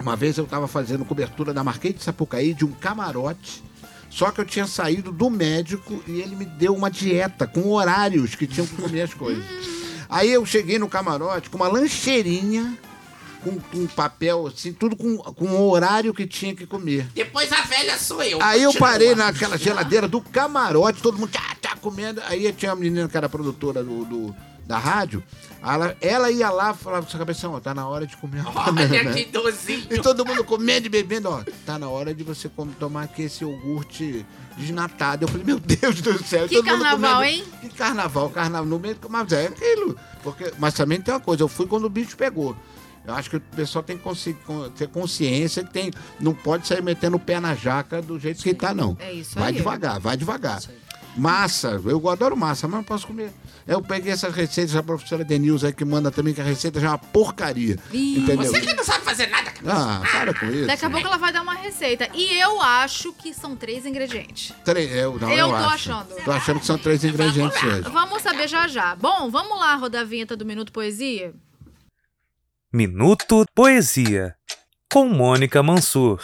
[0.00, 3.64] Uma vez eu estava fazendo cobertura da Marquês de Sapucaí de um camarote.
[4.10, 8.34] Só que eu tinha saído do médico e ele me deu uma dieta com horários
[8.34, 9.44] que tinham que comer as coisas.
[10.08, 12.78] Aí eu cheguei no camarote com uma lancheirinha,
[13.42, 17.08] com, com papel assim, tudo com, com o horário que tinha que comer.
[17.14, 18.40] Depois a velha sou eu.
[18.42, 22.22] Aí eu parei naquela geladeira do camarote, todo mundo tá, tá comendo.
[22.26, 24.36] Aí tinha uma menina que era produtora do, do-
[24.66, 25.22] da rádio.
[25.62, 28.50] Ela, ela ia lá e falava, sua cabeção, ó, tá na hora de comer a
[28.50, 28.88] banana.
[28.94, 29.86] Olha que dozinho.
[29.90, 31.42] E todo mundo comendo e bebendo, ó.
[31.64, 34.24] Tá na hora de você com- tomar aqui esse iogurte
[34.56, 35.24] desnatado.
[35.24, 36.48] Eu falei, meu Deus do céu.
[36.48, 37.24] Que todo mundo carnaval, comendo.
[37.36, 37.44] hein?
[37.60, 38.66] Que carnaval, carnaval.
[38.66, 39.96] No meio, mas é aquilo.
[40.22, 42.56] Porque, mas também tem uma coisa, eu fui quando o bicho pegou.
[43.04, 44.04] Eu acho que o pessoal tem que
[44.76, 48.52] ter consciência que tem, não pode sair metendo o pé na jaca do jeito que
[48.52, 48.96] tá, não.
[48.98, 49.56] É isso Vai aí.
[49.56, 50.60] devagar, vai devagar.
[51.16, 53.32] Massa, eu adoro massa, mas não posso comer.
[53.66, 56.86] Eu peguei essas receitas da professora Denilza aí que manda também, que a receita já
[56.88, 57.78] é uma porcaria.
[57.92, 58.46] Ih, entendeu?
[58.46, 59.66] Você que não sabe fazer nada, cara.
[59.66, 60.66] Ah, para com isso.
[60.66, 62.08] Daqui a pouco ela vai dar uma receita.
[62.14, 64.52] E eu acho que são três ingredientes.
[64.64, 65.66] Três, eu, não, Eu eu tô acho.
[65.74, 66.14] achando.
[66.24, 67.80] Tô achando que são três ingredientes hoje.
[67.90, 68.94] Vamos saber já já.
[68.94, 71.34] Bom, vamos lá rodar a vinheta do Minuto Poesia?
[72.72, 74.36] Minuto Poesia,
[74.92, 76.20] com Mônica Mansur.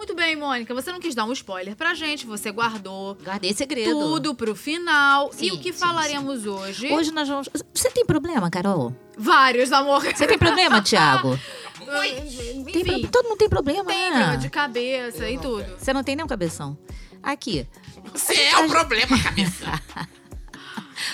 [0.00, 3.90] Muito bem, Mônica, você não quis dar um spoiler pra gente, você guardou Guardei segredo.
[3.90, 5.28] tudo pro final.
[5.34, 6.90] e Sim, o que sim, falaremos hoje?
[6.90, 7.50] Hoje nós vamos.
[7.74, 8.96] Você tem problema, Carol?
[9.18, 10.00] Vários, amor.
[10.02, 11.38] Você tem problema, Thiago?
[11.84, 14.08] Tem Enfim, pro- Todo mundo tem problema, tem né?
[14.10, 15.66] problema de cabeça e tudo.
[15.78, 16.78] Você não tem nenhum cabeção.
[17.22, 17.66] Aqui,
[18.14, 19.66] Você é o problema, cabeça.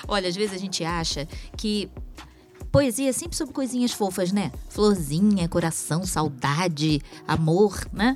[0.07, 1.27] olha, às vezes a gente acha
[1.57, 1.91] que
[2.71, 4.53] poesia é sempre sobre coisinhas fofas, né?
[4.69, 8.15] Florzinha, coração, saudade, amor, né?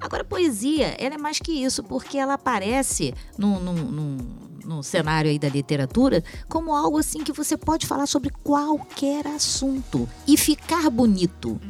[0.00, 4.18] Agora, poesia, ela é mais que isso, porque ela aparece num, num, num-
[4.64, 10.08] num cenário aí da literatura como algo assim que você pode falar sobre qualquer assunto
[10.26, 11.60] e ficar bonito.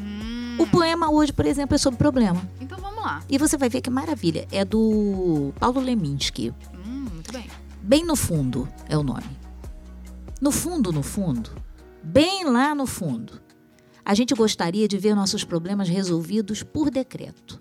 [0.59, 2.43] O poema hoje, por exemplo, é sobre problema.
[2.61, 3.23] Então vamos lá.
[3.29, 4.49] E você vai ver que maravilha.
[4.51, 6.53] É do Paulo Leminski.
[6.75, 7.47] Hum, muito bem.
[7.83, 9.37] Bem no fundo é o nome.
[10.41, 11.51] No fundo, no fundo,
[12.03, 13.41] bem lá no fundo,
[14.05, 17.61] a gente gostaria de ver nossos problemas resolvidos por decreto.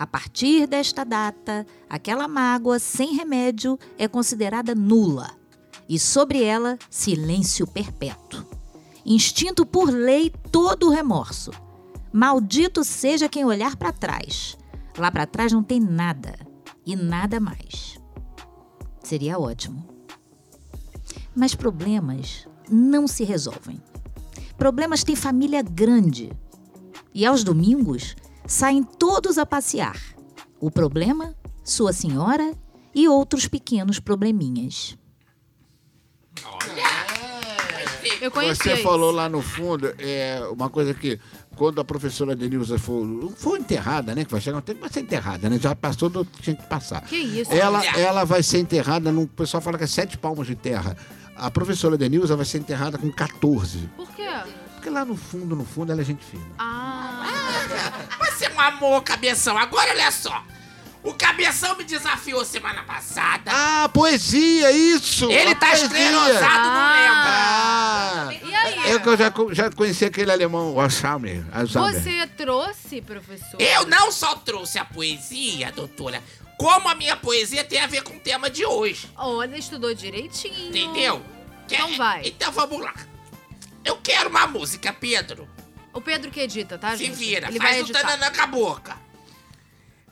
[0.00, 5.30] A partir desta data, aquela mágoa sem remédio é considerada nula
[5.86, 8.46] e sobre ela silêncio perpétuo.
[9.04, 11.50] Instinto por lei todo o remorso.
[12.10, 14.56] Maldito seja quem olhar para trás.
[14.96, 16.34] Lá para trás não tem nada
[16.86, 18.00] e nada mais.
[19.02, 19.86] Seria ótimo.
[21.36, 23.78] Mas problemas não se resolvem.
[24.56, 26.32] Problemas têm família grande.
[27.12, 28.16] E aos domingos
[28.46, 29.96] saem todos a passear.
[30.60, 31.34] O problema,
[31.64, 32.52] sua senhora
[32.94, 34.96] e outros pequenos probleminhas.
[38.20, 38.82] Eu conhecia Você isso.
[38.82, 41.18] falou lá no fundo, é uma coisa que
[41.56, 44.24] quando a professora Denilza foi, foi enterrada, né?
[44.24, 45.58] Que vai chegar um tempo que vai ser enterrada, né?
[45.58, 47.02] Já passou do que tinha que passar.
[47.02, 47.52] Que isso?
[47.52, 47.98] Ela, Olha.
[47.98, 49.22] ela vai ser enterrada num.
[49.22, 50.96] O pessoal fala que é sete palmos de terra.
[51.36, 53.88] A professora Denilza vai ser enterrada com 14.
[53.96, 54.28] Por quê?
[54.74, 56.44] Porque lá no fundo, no fundo, ela é gente fina.
[56.58, 57.26] Ah,
[58.40, 59.58] Você é um amor, cabeção.
[59.58, 60.42] Agora olha só.
[61.02, 63.50] O cabeção me desafiou semana passada.
[63.52, 65.30] Ah, poesia, isso!
[65.30, 65.84] Ele tá poesia.
[65.84, 67.28] esclerosado, não lembra.
[67.28, 68.28] Ah!
[68.42, 68.92] E aí?
[68.92, 71.44] É que eu já, já conheci aquele alemão, o Alzheimer.
[71.52, 72.02] Alzheimer.
[72.02, 73.60] você trouxe, professor?
[73.60, 76.22] Eu não só trouxe a poesia, doutora,
[76.56, 79.06] como a minha poesia tem a ver com o tema de hoje.
[79.18, 80.68] Olha, estudou direitinho.
[80.70, 81.22] Entendeu?
[81.66, 82.22] Então vai.
[82.24, 82.94] Então vamos lá.
[83.84, 85.46] Eu quero uma música, Pedro.
[85.92, 87.14] O Pedro que edita, tá, Se gente?
[87.16, 88.00] vira, Ele vai faz um editar.
[88.00, 88.96] tananã com a boca.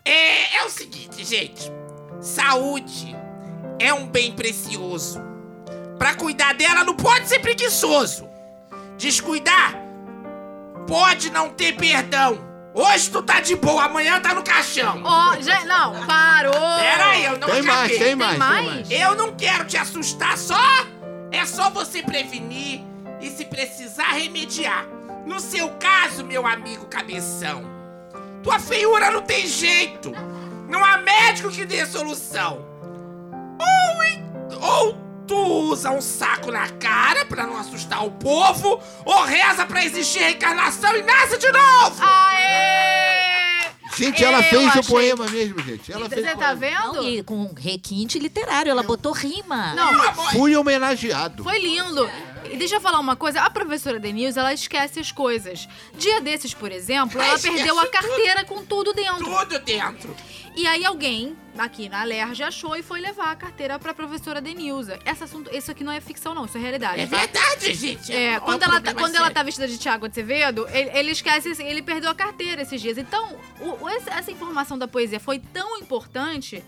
[0.04, 1.70] É, é o seguinte, gente.
[2.20, 3.14] Saúde
[3.78, 5.20] é um bem precioso.
[5.98, 8.28] Pra cuidar dela não pode ser preguiçoso.
[8.96, 9.74] Descuidar
[10.86, 12.46] pode não ter perdão.
[12.74, 15.02] Hoje tu tá de boa, amanhã tá no caixão.
[15.04, 16.52] Ó, já, não, parou.
[16.52, 17.98] Pera aí, eu não Tem mais, acabei.
[17.98, 18.90] tem mais, tem mais.
[18.90, 20.56] Eu não quero te assustar, só
[21.30, 22.80] é só você prevenir
[23.20, 24.86] e se precisar remediar.
[25.26, 27.62] No seu caso, meu amigo cabeção,
[28.42, 30.12] tua feiura não tem jeito.
[30.68, 32.64] Não há médico que dê solução.
[33.60, 34.24] Ou, em-
[34.60, 39.84] ou tu usa um saco na cara pra não assustar o povo, ou reza pra
[39.84, 42.02] existir reencarnação e nasce de novo.
[42.02, 43.68] Aê!
[43.96, 45.90] Gente, ela Eu fez o achei- poema mesmo, gente.
[45.92, 46.54] Ela fez Você o tá poema.
[46.54, 46.92] vendo?
[46.94, 49.74] Não, e com requinte literário, ela botou rima.
[49.74, 51.42] Não, Fui homenageado.
[51.42, 52.08] Foi lindo.
[52.52, 55.68] E deixa eu falar uma coisa, a professora Denise, ela esquece as coisas.
[55.96, 57.90] Dia desses, por exemplo, ela esquece perdeu a tudo.
[57.92, 59.24] carteira com tudo dentro.
[59.24, 60.16] Tudo dentro.
[60.56, 64.98] E aí alguém aqui na Lerge achou e foi levar a carteira pra professora Denilza.
[65.06, 67.00] Esse assunto, isso aqui não é ficção não, isso é realidade.
[67.00, 67.16] É tá?
[67.16, 68.12] verdade, gente.
[68.12, 69.34] É, um quando, ela, tá- problema quando ela sério.
[69.34, 72.98] tá vestida de Tiago Acevedo, ele, ele esquece, ele perdeu a carteira esses dias.
[72.98, 76.64] Então, o- o- esse- essa informação da poesia foi tão importante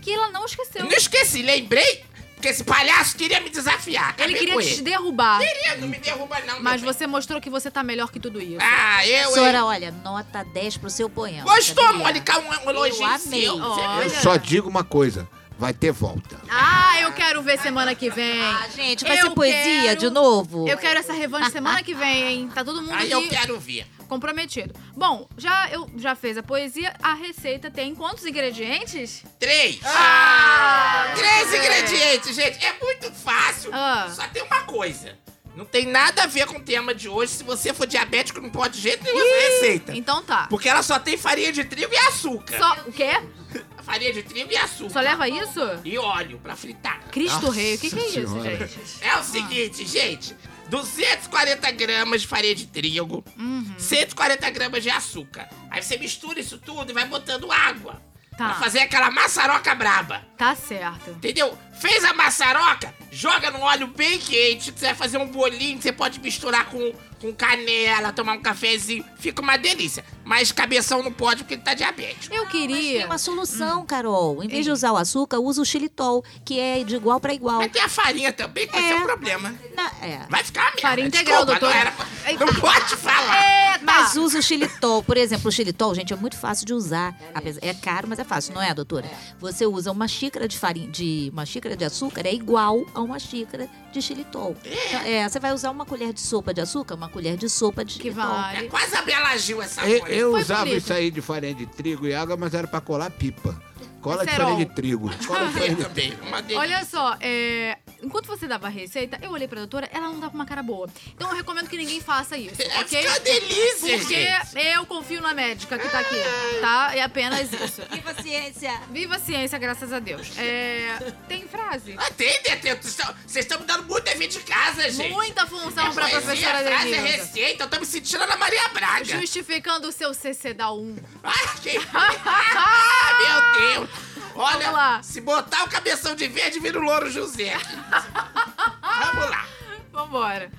[0.00, 0.82] que ela não esqueceu.
[0.82, 2.04] Eu não esqueci, lembrei?
[2.42, 4.16] Porque esse palhaço queria me desafiar.
[4.18, 4.82] Ele Acabei queria com te ele.
[4.82, 6.60] derrubar, Queria, não me derruba não.
[6.60, 8.58] mas você mostrou que você tá melhor que tudo isso.
[8.60, 9.28] Ah, eu...
[9.30, 9.66] Professora, eu...
[9.66, 11.44] olha, nota 10 pro seu poema.
[11.44, 11.98] Gostou?
[11.98, 12.36] Mônica?
[12.40, 13.42] Um, um elogio amei.
[13.42, 13.56] seu.
[13.56, 14.02] Olha.
[14.06, 15.28] Eu só digo uma coisa:
[15.62, 16.40] vai ter volta.
[16.50, 18.42] Ah, eu quero ver semana que vem.
[18.42, 20.68] Ah, gente, vai Eu ser poesia quero- de novo?
[20.68, 22.50] Eu quero essa revanche semana que vem, hein?
[22.52, 23.86] Tá todo mundo Aí eu aqui quero ver.
[24.08, 24.74] comprometido.
[24.96, 29.22] Bom, já eu já fez a poesia, a receita tem quantos ingredientes?
[29.38, 29.78] Três.
[29.84, 31.12] Ah!
[31.14, 32.58] Três ingredientes, gente.
[32.64, 33.70] É muito fácil.
[33.72, 34.08] Ah.
[34.12, 35.16] Só tem uma coisa.
[35.54, 37.34] Não tem nada a ver com o tema de hoje.
[37.34, 39.96] Se você for diabético, não pode de jeito nenhum essa receita.
[39.96, 40.46] Então tá.
[40.50, 42.58] Porque ela só tem farinha de trigo e açúcar.
[42.58, 43.20] Só o quê?
[43.82, 44.90] Farinha de trigo e açúcar.
[44.90, 45.60] Só leva isso?
[45.84, 47.00] E óleo pra fritar.
[47.10, 48.66] Cristo Rei, o que, que é Nossa isso, Senhora.
[48.68, 49.04] gente?
[49.04, 50.36] É o seguinte, gente.
[50.68, 53.74] 240 gramas de farinha de trigo, Uhum.
[53.78, 55.48] 140 gramas de açúcar.
[55.70, 58.00] Aí você mistura isso tudo e vai botando água.
[58.38, 58.46] Tá.
[58.46, 60.24] Pra fazer aquela maçaroca braba.
[60.38, 61.10] Tá certo.
[61.10, 61.56] Entendeu?
[61.78, 64.72] Fez a maçaroca, joga no óleo bem quente.
[64.72, 69.04] Você vai fazer um bolinho, você pode misturar com, com canela, tomar um cafezinho.
[69.18, 70.04] Fica uma delícia.
[70.24, 72.34] Mas cabeção não pode porque ele tá diabético.
[72.34, 73.06] Eu Tem queria.
[73.06, 74.42] uma solução, Carol.
[74.42, 77.58] Em vez de usar o açúcar, usa o xilitol, que é de igual para igual.
[77.58, 78.98] Mas tem a farinha também, que esse é É.
[79.00, 79.54] o problema.
[79.74, 80.20] Na- é.
[80.28, 80.80] Vai ficar merda.
[80.82, 81.72] Farinha integral, doutora.
[81.72, 83.72] Não, era não pode falar.
[83.72, 83.84] Eita!
[83.84, 85.02] Mas usa o xilitol.
[85.02, 87.16] Por exemplo, o xilitol, gente, é muito fácil de usar.
[87.34, 89.08] Apesar- É caro, mas é fácil, não é, doutora?
[89.40, 93.18] Você usa uma xícara de farinha, de uma xícara de açúcar, é igual a uma
[93.18, 94.56] xícara de xilitol.
[94.64, 97.84] Então, é, você vai usar uma colher de sopa de açúcar, uma colher de sopa
[97.84, 98.66] de Que vale.
[98.66, 100.14] É quase a Bela Gil essa Eu, coisa.
[100.14, 100.78] eu Foi usava bonito.
[100.78, 103.54] isso aí de farinha de trigo e água, mas era pra colar pipa.
[104.00, 105.10] Cola de farinha de trigo.
[105.26, 106.58] Cola de farinha de delícia.
[106.58, 107.78] Olha só, é,
[108.12, 110.62] enquanto você dava a receita, eu olhei pra doutora, ela não tá com uma cara
[110.62, 110.86] boa.
[111.14, 113.00] Então eu recomendo que ninguém faça isso, É ok?
[113.00, 114.66] ficar uma delícia, Porque gente.
[114.74, 116.16] eu confio na médica que tá aqui,
[116.60, 116.94] tá?
[116.94, 117.80] É apenas isso.
[117.90, 118.80] Viva a ciência!
[118.90, 120.36] Viva a ciência, graças a Deus.
[120.36, 121.94] É, tem frase?
[121.96, 122.74] Ah, tem, Detê.
[122.74, 125.10] Vocês estão me dando muito dever de casa, gente.
[125.10, 127.64] Muita função É pra poesia, professora frase é receita.
[127.64, 129.04] Eu tô me sentindo na Maria Braga.
[129.04, 130.96] Justificando o seu CC da 1.
[131.22, 131.78] Ai, que...
[131.94, 134.11] ah, meu Deus.
[134.34, 135.02] Olha, Vamos lá.
[135.02, 137.54] se botar o cabeção de verde, vira o louro José.
[138.80, 139.46] Vamos lá.
[139.92, 140.50] Vambora.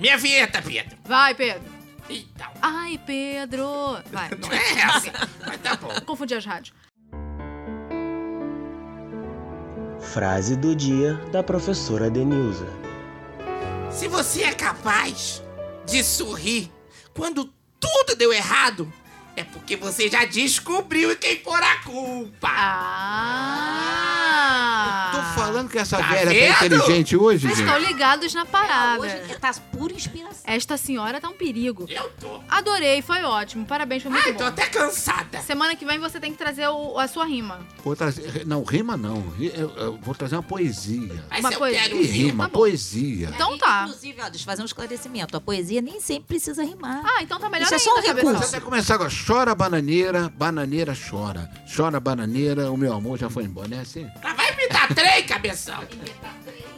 [0.00, 0.96] Minha vinheta, Pedro.
[1.04, 1.62] Vai, Pedro.
[2.08, 3.98] Então, Ai, Pedro.
[4.10, 4.28] Vai.
[4.30, 5.28] não é essa.
[5.46, 5.88] Mas tá bom.
[6.04, 6.74] Confundi as rádios.
[10.00, 12.66] Frase do dia da professora Denilza.
[13.90, 15.42] Se você é capaz
[15.86, 16.70] de sorrir
[17.16, 17.50] quando
[17.80, 18.92] tudo deu errado,
[19.36, 22.48] é porque você já descobriu quem for a culpa.
[22.48, 23.94] Ah!
[25.34, 26.54] Tô falando que essa Tá velha vendo?
[26.58, 27.66] tá inteligente hoje, Vocês gente.
[27.68, 29.00] estão ligados na parada.
[29.00, 30.42] Hoje tá pura inspiração.
[30.44, 31.86] Esta senhora tá um perigo.
[31.88, 32.40] Eu tô.
[32.48, 33.64] Adorei, foi ótimo.
[33.66, 34.46] Parabéns, foi muito Ai, tô bom.
[34.46, 35.40] até cansada.
[35.40, 37.60] Semana que vem você tem que trazer o- a sua rima.
[37.84, 39.22] Vou trazer, não, rima não.
[39.40, 41.24] Eu, eu vou trazer uma poesia.
[41.30, 41.78] Mas Uma coisa.
[41.78, 43.30] quero rima, tá poesia.
[43.34, 43.84] Então tá.
[43.86, 45.36] Inclusive, ó, deixa eu fazer um esclarecimento.
[45.36, 47.02] A poesia nem sempre precisa rimar.
[47.04, 48.48] Ah, então tá melhor Isso é ainda, só um recurso.
[48.50, 49.10] Você começar agora.
[49.26, 51.50] Chora bananeira, bananeira chora.
[51.74, 54.04] Chora bananeira, o meu amor já foi embora, não é assim?
[54.22, 55.86] Lá vai me dar trem, cabeção.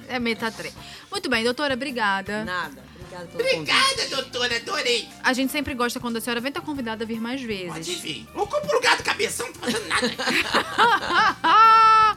[0.08, 0.72] É meta 3.
[1.10, 2.44] Muito bem, doutora, obrigada.
[2.44, 2.84] Nada.
[2.96, 3.62] Obrigada pelo.
[3.62, 5.08] Obrigada, doutora, adorei.
[5.22, 8.00] A gente sempre gosta quando a senhora vem, tá convidada a vir mais Pode vezes.
[8.00, 8.28] vir.
[8.34, 10.12] Ocupa o lugar do cabeção, não tô fazendo nada.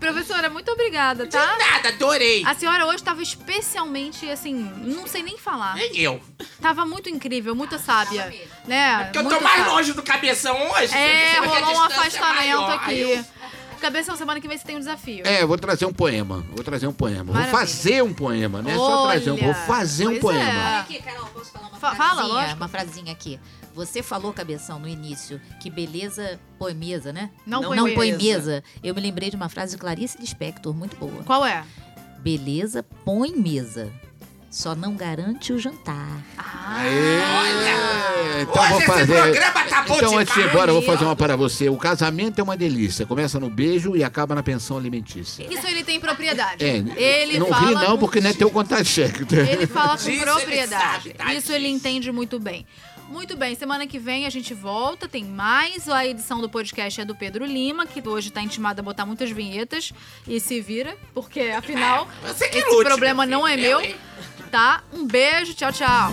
[0.00, 1.56] Professora, muito obrigada, tá?
[1.56, 2.42] Nada, adorei.
[2.44, 5.76] A senhora hoje estava especialmente, assim, não sei nem falar.
[5.76, 6.20] Nem eu.
[6.60, 8.34] Tava muito incrível, muito sábia,
[8.66, 9.04] né?
[9.04, 9.72] Porque eu muito tô mais sábia.
[9.72, 10.92] longe do cabeção hoje.
[10.92, 12.72] É, rolou um é afastamento maior.
[12.72, 13.24] aqui.
[13.82, 15.26] Cabeção, semana que vem você tem um desafio.
[15.26, 16.44] É, eu vou trazer um poema.
[16.54, 17.24] Vou trazer um poema.
[17.24, 17.58] Vou Maravilha.
[17.58, 19.36] fazer um poema, não é só trazer um.
[19.36, 20.40] Vou Olha, fazer um poema.
[20.40, 20.78] é.
[20.80, 22.08] Aqui, Carol, posso falar uma Fa- frasinha?
[22.08, 22.56] fala, lógico.
[22.56, 23.40] Uma frasinha aqui.
[23.74, 27.30] Você falou, cabeção, no início, que beleza põe mesa, né?
[27.44, 27.96] Não, Não põe Não mesa.
[27.96, 28.64] põe mesa.
[28.84, 31.22] Eu me lembrei de uma frase de Clarice Lispector, muito boa.
[31.24, 31.64] Qual é?
[32.20, 33.90] Beleza põe mesa.
[34.52, 36.22] Só não garante o jantar.
[36.36, 39.22] Ah, É, então Hoje vou esse fazer.
[39.22, 41.70] programa tá bom Então, antes de ir embora, eu vou fazer uma para você.
[41.70, 43.06] O casamento é uma delícia.
[43.06, 45.46] Começa no beijo e acaba na pensão alimentícia.
[45.50, 46.62] isso ele tem propriedade.
[46.64, 49.24] É, ele não fala ri não, com- porque não é teu contato-cheque.
[49.34, 51.02] Ele fala com Disso ele propriedade.
[51.04, 51.32] sabe, tá?
[51.32, 52.66] Isso ele entende muito bem.
[53.08, 55.86] Muito bem, semana que vem a gente volta, tem mais.
[55.86, 59.30] A edição do podcast é do Pedro Lima, que hoje tá intimado a botar muitas
[59.30, 59.92] vinhetas
[60.26, 63.94] e se vira, porque afinal Você que esse lute, problema não é meu, hein?
[64.52, 64.82] Tá?
[64.92, 66.12] Um beijo, tchau, tchau.